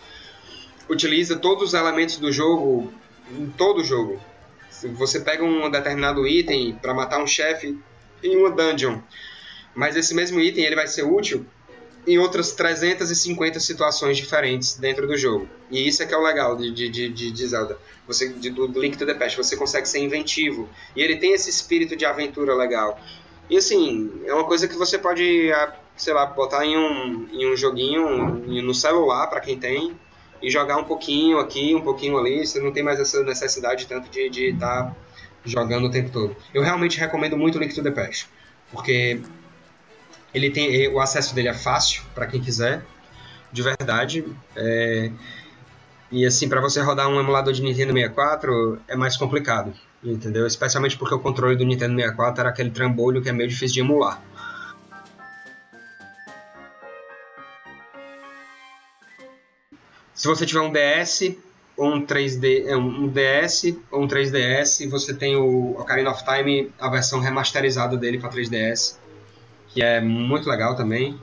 utiliza 0.89 1.35
todos 1.35 1.69
os 1.69 1.73
elementos 1.73 2.17
do 2.17 2.31
jogo 2.31 2.91
em 3.31 3.47
todo 3.51 3.81
o 3.81 3.83
jogo. 3.83 4.19
Você 4.97 5.19
pega 5.19 5.43
um 5.43 5.69
determinado 5.69 6.27
item 6.27 6.73
para 6.73 6.93
matar 6.93 7.21
um 7.21 7.27
chefe 7.27 7.77
em 8.23 8.35
uma 8.35 8.49
dungeon, 8.49 8.99
mas 9.75 9.95
esse 9.95 10.13
mesmo 10.13 10.39
item 10.39 10.65
ele 10.65 10.75
vai 10.75 10.87
ser 10.87 11.03
útil 11.03 11.45
em 12.05 12.17
outras 12.17 12.51
350 12.51 13.59
situações 13.59 14.17
diferentes 14.17 14.75
dentro 14.75 15.07
do 15.07 15.17
jogo. 15.17 15.47
E 15.71 15.87
isso 15.87 16.03
é 16.03 16.05
que 16.05 16.13
é 16.13 16.17
o 16.17 16.21
legal 16.21 16.55
de, 16.55 16.71
de, 16.71 16.89
de, 16.89 17.31
de 17.31 17.47
Zelda. 17.47 17.77
Você, 18.07 18.29
de, 18.29 18.49
do 18.49 18.67
Link 18.79 18.97
to 18.97 19.05
the 19.05 19.13
Past, 19.13 19.37
você 19.37 19.55
consegue 19.55 19.87
ser 19.87 19.99
inventivo. 19.99 20.69
E 20.95 21.01
ele 21.01 21.17
tem 21.17 21.33
esse 21.33 21.49
espírito 21.49 21.95
de 21.95 22.05
aventura 22.05 22.53
legal. 22.53 22.99
E 23.49 23.57
assim, 23.57 24.11
é 24.25 24.33
uma 24.33 24.45
coisa 24.45 24.67
que 24.67 24.75
você 24.75 24.97
pode, 24.97 25.51
sei 25.95 26.13
lá, 26.13 26.25
botar 26.25 26.65
em 26.65 26.77
um, 26.77 27.27
em 27.31 27.51
um 27.51 27.55
joguinho 27.55 28.35
no 28.61 28.73
celular, 28.73 29.27
para 29.27 29.39
quem 29.39 29.57
tem, 29.57 29.95
e 30.41 30.49
jogar 30.49 30.77
um 30.77 30.83
pouquinho 30.83 31.39
aqui, 31.39 31.73
um 31.73 31.81
pouquinho 31.81 32.17
ali. 32.17 32.45
Você 32.45 32.59
não 32.59 32.71
tem 32.71 32.83
mais 32.83 32.99
essa 32.99 33.23
necessidade 33.23 33.87
tanto 33.87 34.09
de 34.09 34.49
estar 34.49 34.83
tá 34.83 34.95
jogando 35.45 35.87
o 35.87 35.91
tempo 35.91 36.09
todo. 36.09 36.35
Eu 36.53 36.61
realmente 36.61 36.99
recomendo 36.99 37.37
muito 37.37 37.57
Link 37.57 37.73
to 37.73 37.83
the 37.83 37.91
Past. 37.91 38.27
Porque 38.71 39.21
ele 40.33 40.49
tem 40.49 40.87
o 40.87 40.99
acesso 40.99 41.35
dele 41.35 41.47
é 41.47 41.53
fácil 41.53 42.03
para 42.15 42.25
quem 42.25 42.41
quiser, 42.41 42.83
de 43.51 43.61
verdade. 43.61 44.25
É, 44.55 45.11
e 46.11 46.25
assim, 46.25 46.49
para 46.49 46.59
você 46.59 46.81
rodar 46.81 47.07
um 47.07 47.19
emulador 47.19 47.53
de 47.53 47.61
Nintendo 47.61 47.93
64 47.93 48.81
é 48.87 48.95
mais 48.95 49.15
complicado, 49.15 49.73
entendeu? 50.03 50.47
Especialmente 50.47 50.97
porque 50.97 51.13
o 51.13 51.19
controle 51.19 51.55
do 51.55 51.63
Nintendo 51.63 51.95
64 51.95 52.41
era 52.41 52.49
aquele 52.49 52.71
trambolho 52.71 53.21
que 53.21 53.29
é 53.29 53.31
meio 53.31 53.49
difícil 53.49 53.75
de 53.75 53.79
emular. 53.81 54.21
Se 60.13 60.27
você 60.27 60.45
tiver 60.45 60.61
um 60.61 60.71
DS 60.71 61.35
ou 61.75 61.95
um 61.95 62.05
3D, 62.05 62.67
é, 62.67 62.77
um 62.77 63.07
DS 63.07 63.75
ou 63.91 64.03
um 64.03 64.07
3DS, 64.07 64.87
você 64.89 65.13
tem 65.13 65.35
o 65.35 65.71
Ocarina 65.71 66.11
of 66.11 66.23
Time, 66.23 66.71
a 66.79 66.89
versão 66.89 67.19
remasterizada 67.19 67.97
dele 67.97 68.19
para 68.19 68.29
3DS 68.29 69.02
que 69.73 69.81
é 69.81 69.99
muito 69.99 70.47
legal 70.47 70.75
também. 70.75 71.19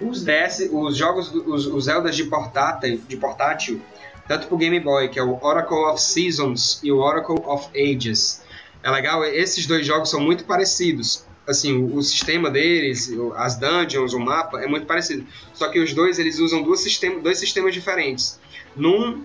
Os 0.00 0.24
DS, 0.24 0.68
os 0.72 0.96
jogos, 0.96 1.32
os, 1.32 1.66
os 1.66 1.84
Zeldas 1.84 2.16
de 2.16 2.24
portátil, 2.24 3.00
de 3.06 3.16
portátil, 3.16 3.80
tanto 4.26 4.46
pro 4.46 4.56
Game 4.56 4.80
Boy, 4.80 5.08
que 5.08 5.18
é 5.18 5.22
o 5.22 5.38
Oracle 5.42 5.76
of 5.76 6.00
Seasons 6.00 6.80
e 6.82 6.90
o 6.90 6.98
Oracle 6.98 7.36
of 7.44 7.68
Ages. 7.76 8.42
É 8.82 8.90
legal, 8.90 9.24
esses 9.24 9.66
dois 9.66 9.86
jogos 9.86 10.10
são 10.10 10.20
muito 10.20 10.44
parecidos. 10.44 11.24
Assim, 11.46 11.76
o, 11.76 11.96
o 11.96 12.02
sistema 12.02 12.50
deles, 12.50 13.12
as 13.36 13.56
dungeons, 13.56 14.12
o 14.12 14.18
mapa 14.18 14.60
é 14.60 14.66
muito 14.66 14.86
parecido. 14.86 15.26
Só 15.52 15.68
que 15.68 15.78
os 15.78 15.92
dois 15.92 16.18
eles 16.18 16.38
usam 16.38 16.62
dois, 16.62 16.80
sistema, 16.80 17.20
dois 17.20 17.38
sistemas 17.38 17.74
diferentes. 17.74 18.40
Num 18.74 19.24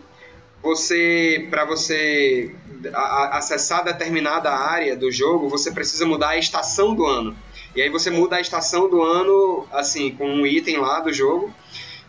você 0.61 1.47
para 1.49 1.65
você 1.65 2.53
acessar 3.31 3.83
determinada 3.83 4.51
área 4.51 4.95
do 4.95 5.11
jogo, 5.11 5.47
você 5.47 5.71
precisa 5.71 6.05
mudar 6.05 6.29
a 6.29 6.37
estação 6.37 6.93
do 6.93 7.05
ano. 7.05 7.35
E 7.75 7.81
aí 7.81 7.89
você 7.89 8.09
muda 8.09 8.37
a 8.37 8.41
estação 8.41 8.89
do 8.89 9.01
ano, 9.01 9.67
assim, 9.71 10.11
com 10.11 10.27
um 10.27 10.45
item 10.45 10.77
lá 10.77 10.99
do 10.99 11.13
jogo. 11.13 11.53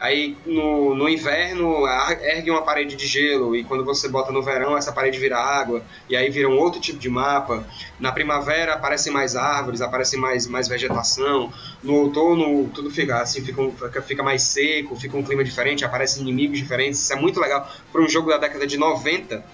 Aí 0.01 0.37
no, 0.47 0.95
no 0.95 1.09
inverno 1.09 1.85
ergue 2.23 2.53
uma 2.53 2.63
parede 2.63 2.95
de 2.95 3.05
gelo 3.05 3.57
e 3.57 3.65
quando 3.65 3.85
você 3.85 4.09
bota 4.09 4.31
no 4.31 4.41
verão 4.41 4.77
essa 4.77 4.93
parede 4.93 5.19
vira 5.19 5.37
água 5.37 5.83
e 6.09 6.17
aí 6.17 6.31
vira 6.31 6.49
um 6.49 6.57
outro 6.57 6.81
tipo 6.81 7.01
de 7.01 7.09
mapa. 7.09 7.67
Na 7.99 8.13
primavera 8.13 8.75
aparecem 8.75 9.13
mais 9.13 9.35
árvores, 9.35 9.81
aparece 9.81 10.17
mais, 10.17 10.47
mais 10.47 10.69
vegetação. 10.69 11.53
No 11.83 11.95
outono 11.95 12.69
tudo 12.69 12.93
fica 12.93 13.21
assim, 13.21 13.45
fica, 13.45 14.01
fica 14.03 14.23
mais 14.23 14.43
seco, 14.43 14.95
fica 14.95 15.17
um 15.17 15.23
clima 15.25 15.43
diferente, 15.43 15.85
aparecem 15.85 16.23
inimigos 16.23 16.59
diferentes. 16.59 17.01
Isso 17.01 17.13
é 17.13 17.17
muito 17.17 17.41
legal 17.41 17.69
para 17.91 18.01
um 18.01 18.09
jogo 18.09 18.31
da 18.31 18.39
década 18.39 18.69
de 18.69 18.77
90 18.77 19.45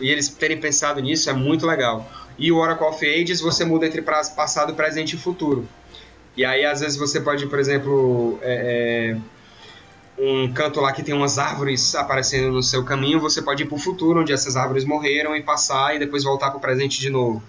e 0.00 0.10
eles 0.10 0.28
terem 0.28 0.58
pensado 0.58 1.00
nisso 1.00 1.30
é 1.30 1.32
muito 1.32 1.64
legal. 1.64 2.10
E 2.40 2.50
o 2.50 2.56
Oracle 2.56 2.86
of 2.86 3.06
Ages 3.06 3.38
você 3.38 3.66
muda 3.66 3.86
entre 3.86 4.00
passado, 4.00 4.72
presente 4.72 5.14
e 5.14 5.18
futuro. 5.18 5.68
E 6.34 6.42
aí, 6.42 6.64
às 6.64 6.80
vezes, 6.80 6.96
você 6.96 7.20
pode, 7.20 7.46
por 7.46 7.58
exemplo, 7.58 8.38
é, 8.40 9.14
é, 10.18 10.22
um 10.22 10.50
canto 10.50 10.80
lá 10.80 10.90
que 10.90 11.02
tem 11.02 11.14
umas 11.14 11.38
árvores 11.38 11.94
aparecendo 11.94 12.50
no 12.50 12.62
seu 12.62 12.82
caminho, 12.82 13.20
você 13.20 13.42
pode 13.42 13.64
ir 13.64 13.66
para 13.66 13.76
o 13.76 13.78
futuro, 13.78 14.20
onde 14.20 14.32
essas 14.32 14.56
árvores 14.56 14.86
morreram, 14.86 15.36
e 15.36 15.42
passar 15.42 15.94
e 15.94 15.98
depois 15.98 16.24
voltar 16.24 16.48
para 16.48 16.56
o 16.56 16.60
presente 16.60 16.98
de 16.98 17.10
novo. 17.10 17.42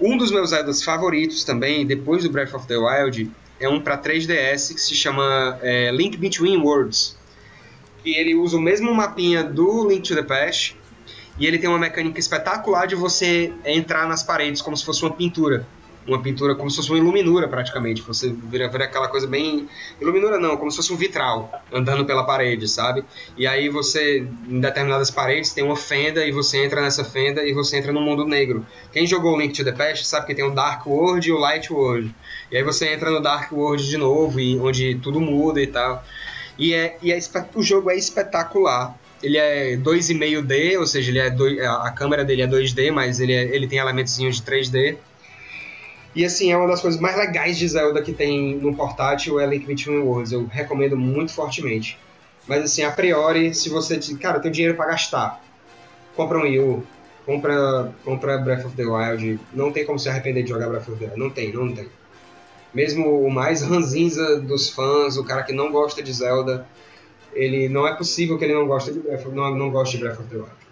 Um 0.00 0.16
dos 0.16 0.30
meus 0.30 0.50
Zeldas 0.50 0.82
favoritos 0.82 1.44
também, 1.44 1.86
depois 1.86 2.22
do 2.22 2.30
Breath 2.30 2.54
of 2.54 2.66
the 2.66 2.78
Wild, 2.78 3.30
é 3.60 3.68
um 3.68 3.78
para 3.78 3.98
3DS 3.98 4.72
que 4.72 4.80
se 4.80 4.94
chama 4.94 5.58
é, 5.60 5.90
Link 5.90 6.16
Between 6.16 6.56
Worlds 6.56 7.22
e 8.04 8.14
ele 8.16 8.34
usa 8.34 8.56
o 8.56 8.60
mesmo 8.60 8.94
mapinha 8.94 9.42
do 9.42 9.88
Link 9.88 10.06
to 10.06 10.14
the 10.14 10.22
Past 10.22 10.76
e 11.38 11.46
ele 11.46 11.58
tem 11.58 11.68
uma 11.68 11.78
mecânica 11.78 12.18
espetacular 12.18 12.86
de 12.86 12.94
você 12.94 13.52
entrar 13.64 14.06
nas 14.06 14.22
paredes 14.22 14.62
como 14.62 14.76
se 14.76 14.84
fosse 14.84 15.02
uma 15.02 15.10
pintura. 15.10 15.66
Uma 16.06 16.20
pintura 16.20 16.54
como 16.54 16.70
se 16.70 16.76
fosse 16.76 16.90
uma 16.90 16.98
iluminura, 16.98 17.48
praticamente. 17.48 18.02
Você 18.02 18.30
vira, 18.30 18.68
vira 18.68 18.84
aquela 18.84 19.08
coisa 19.08 19.26
bem. 19.26 19.66
Iluminura 19.98 20.38
não, 20.38 20.54
como 20.58 20.70
se 20.70 20.76
fosse 20.76 20.92
um 20.92 20.96
vitral 20.96 21.50
andando 21.72 22.04
pela 22.04 22.24
parede, 22.24 22.68
sabe? 22.68 23.02
E 23.38 23.46
aí 23.46 23.70
você, 23.70 24.18
em 24.46 24.60
determinadas 24.60 25.10
paredes, 25.10 25.54
tem 25.54 25.64
uma 25.64 25.76
fenda 25.76 26.24
e 26.26 26.30
você 26.30 26.62
entra 26.62 26.82
nessa 26.82 27.04
fenda 27.04 27.42
e 27.42 27.54
você 27.54 27.78
entra 27.78 27.90
no 27.90 28.02
mundo 28.02 28.26
negro. 28.26 28.66
Quem 28.92 29.06
jogou 29.06 29.38
Link 29.40 29.54
to 29.54 29.64
the 29.64 29.72
Past 29.72 30.06
sabe 30.06 30.26
que 30.26 30.34
tem 30.34 30.44
o 30.44 30.50
Dark 30.50 30.86
World 30.86 31.26
e 31.26 31.32
o 31.32 31.38
Light 31.38 31.72
World. 31.72 32.14
E 32.52 32.56
aí 32.58 32.62
você 32.62 32.92
entra 32.92 33.10
no 33.10 33.20
Dark 33.20 33.50
World 33.50 33.88
de 33.88 33.96
novo, 33.96 34.38
e 34.38 34.60
onde 34.60 34.96
tudo 34.96 35.20
muda 35.22 35.60
e 35.60 35.66
tal. 35.66 36.04
E, 36.58 36.74
é, 36.74 36.96
e 37.02 37.12
é, 37.12 37.18
o 37.54 37.62
jogo 37.62 37.90
é 37.90 37.96
espetacular. 37.96 38.96
Ele 39.22 39.38
é 39.38 39.76
2,5D, 39.76 40.78
ou 40.78 40.86
seja, 40.86 41.10
ele 41.10 41.18
é 41.18 41.66
a 41.66 41.90
câmera 41.90 42.24
dele 42.24 42.42
é 42.42 42.46
2D, 42.46 42.92
mas 42.92 43.20
ele, 43.20 43.32
é, 43.32 43.42
ele 43.42 43.66
tem 43.66 43.78
elementos 43.78 44.16
de 44.16 44.42
3D. 44.42 44.96
E 46.14 46.24
assim, 46.24 46.52
é 46.52 46.56
uma 46.56 46.68
das 46.68 46.80
coisas 46.80 47.00
mais 47.00 47.16
legais 47.16 47.58
de 47.58 47.66
Zelda 47.66 48.00
que 48.00 48.12
tem 48.12 48.56
no 48.56 48.74
portátil 48.76 49.40
é 49.40 49.46
Link 49.46 49.66
Between 49.66 49.98
Worlds. 49.98 50.30
Eu 50.30 50.46
recomendo 50.46 50.96
muito 50.96 51.32
fortemente. 51.32 51.98
Mas 52.46 52.62
assim, 52.62 52.82
a 52.82 52.90
priori, 52.90 53.54
se 53.54 53.68
você 53.68 53.96
diz, 53.96 54.16
cara, 54.18 54.36
eu 54.36 54.42
tenho 54.42 54.54
dinheiro 54.54 54.76
para 54.76 54.86
gastar, 54.86 55.42
compra 56.14 56.38
um 56.38 56.42
Wii 56.42 56.60
U, 56.60 56.86
compra, 57.26 57.92
compra 58.04 58.38
Breath 58.38 58.66
of 58.66 58.76
the 58.76 58.84
Wild. 58.84 59.40
Não 59.52 59.72
tem 59.72 59.84
como 59.84 59.98
se 59.98 60.08
arrepender 60.08 60.44
de 60.44 60.50
jogar 60.50 60.68
Breath 60.68 60.88
of 60.88 60.98
the 60.98 61.06
Wild. 61.06 61.18
Não 61.18 61.30
tem, 61.30 61.52
não 61.52 61.74
tem 61.74 61.88
mesmo 62.74 63.24
o 63.24 63.30
mais 63.30 63.62
ranzinza 63.62 64.40
dos 64.40 64.68
fãs, 64.68 65.16
o 65.16 65.24
cara 65.24 65.44
que 65.44 65.52
não 65.52 65.70
gosta 65.70 66.02
de 66.02 66.12
Zelda, 66.12 66.66
ele 67.32 67.68
não 67.68 67.86
é 67.86 67.94
possível 67.94 68.36
que 68.36 68.44
ele 68.44 68.54
não 68.54 68.66
goste 68.66 68.92
de 68.92 68.98
Breath, 68.98 69.26
não, 69.26 69.54
não 69.54 69.70
goste 69.70 69.96
de 69.96 70.02
Breath 70.02 70.20
of 70.20 70.28
the 70.28 70.36
Wild. 70.36 70.64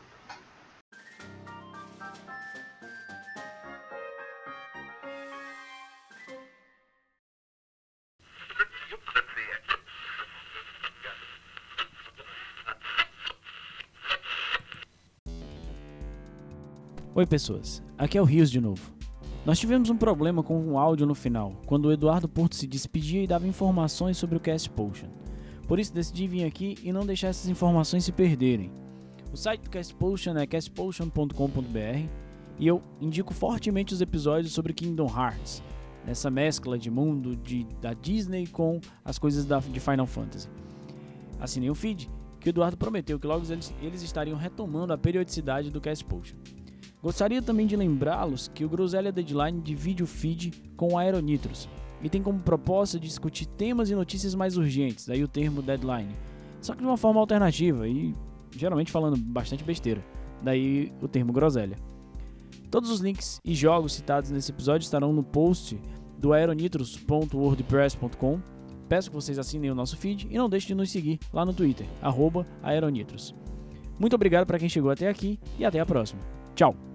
Oi 17.14 17.26
pessoas, 17.26 17.82
aqui 17.98 18.16
é 18.16 18.22
o 18.22 18.24
Rios 18.24 18.50
de 18.50 18.58
novo. 18.58 19.01
Nós 19.44 19.58
tivemos 19.58 19.90
um 19.90 19.96
problema 19.96 20.40
com 20.40 20.56
o 20.68 20.78
áudio 20.78 21.04
no 21.04 21.16
final, 21.16 21.60
quando 21.66 21.86
o 21.86 21.92
Eduardo 21.92 22.28
Porto 22.28 22.54
se 22.54 22.64
despedia 22.64 23.24
e 23.24 23.26
dava 23.26 23.46
informações 23.46 24.16
sobre 24.16 24.36
o 24.36 24.40
Cast 24.40 24.70
Potion. 24.70 25.08
Por 25.66 25.80
isso 25.80 25.92
decidi 25.92 26.28
vir 26.28 26.44
aqui 26.44 26.76
e 26.80 26.92
não 26.92 27.04
deixar 27.04 27.28
essas 27.28 27.48
informações 27.48 28.04
se 28.04 28.12
perderem. 28.12 28.70
O 29.32 29.36
site 29.36 29.62
do 29.62 29.70
Cast 29.70 29.92
Potion 29.96 30.36
é 30.36 30.46
castpotion.com.br 30.46 32.08
e 32.56 32.66
eu 32.68 32.80
indico 33.00 33.34
fortemente 33.34 33.92
os 33.92 34.00
episódios 34.00 34.52
sobre 34.52 34.72
Kingdom 34.72 35.08
Hearts, 35.08 35.60
nessa 36.06 36.30
mescla 36.30 36.78
de 36.78 36.88
mundo 36.88 37.34
de, 37.34 37.64
da 37.80 37.94
Disney 37.94 38.46
com 38.46 38.80
as 39.04 39.18
coisas 39.18 39.44
da, 39.44 39.58
de 39.58 39.80
Final 39.80 40.06
Fantasy. 40.06 40.48
Assinei 41.40 41.68
o 41.68 41.74
feed, 41.74 42.08
que 42.38 42.48
o 42.48 42.50
Eduardo 42.50 42.76
prometeu 42.76 43.18
que 43.18 43.26
logo 43.26 43.44
eles, 43.50 43.74
eles 43.82 44.02
estariam 44.02 44.38
retomando 44.38 44.92
a 44.92 44.98
periodicidade 44.98 45.68
do 45.68 45.80
Cast 45.80 46.04
Potion. 46.04 46.36
Gostaria 47.02 47.42
também 47.42 47.66
de 47.66 47.74
lembrá-los 47.74 48.46
que 48.48 48.64
o 48.64 48.68
Groselha 48.68 49.10
Deadline 49.10 49.60
divide 49.60 50.04
o 50.04 50.06
feed 50.06 50.52
com 50.76 50.94
o 50.94 50.98
Aeronitros 50.98 51.68
e 52.00 52.08
tem 52.08 52.22
como 52.22 52.38
proposta 52.40 52.98
discutir 52.98 53.46
temas 53.46 53.90
e 53.90 53.94
notícias 53.94 54.34
mais 54.34 54.56
urgentes, 54.56 55.06
daí 55.06 55.22
o 55.22 55.28
termo 55.28 55.62
deadline, 55.62 56.10
só 56.60 56.74
que 56.74 56.80
de 56.80 56.86
uma 56.86 56.96
forma 56.96 57.20
alternativa 57.20 57.88
e 57.88 58.12
geralmente 58.56 58.92
falando 58.92 59.16
bastante 59.16 59.64
besteira, 59.64 60.04
daí 60.42 60.92
o 61.00 61.08
termo 61.08 61.32
groselha. 61.32 61.78
Todos 62.70 62.90
os 62.90 63.00
links 63.00 63.40
e 63.44 63.54
jogos 63.54 63.94
citados 63.94 64.30
nesse 64.30 64.50
episódio 64.50 64.84
estarão 64.84 65.12
no 65.12 65.22
post 65.22 65.78
do 66.18 66.32
aeronitros.wordpress.com. 66.32 68.40
Peço 68.88 69.10
que 69.10 69.16
vocês 69.16 69.38
assinem 69.38 69.70
o 69.70 69.74
nosso 69.74 69.96
feed 69.96 70.26
e 70.30 70.38
não 70.38 70.48
deixem 70.48 70.68
de 70.68 70.74
nos 70.74 70.90
seguir 70.90 71.18
lá 71.32 71.44
no 71.44 71.52
Twitter, 71.52 71.86
aeronitros. 72.62 73.34
Muito 73.98 74.14
obrigado 74.14 74.46
para 74.46 74.58
quem 74.58 74.68
chegou 74.68 74.90
até 74.90 75.08
aqui 75.08 75.38
e 75.58 75.64
até 75.64 75.80
a 75.80 75.86
próxima. 75.86 76.20
Tchau! 76.54 76.91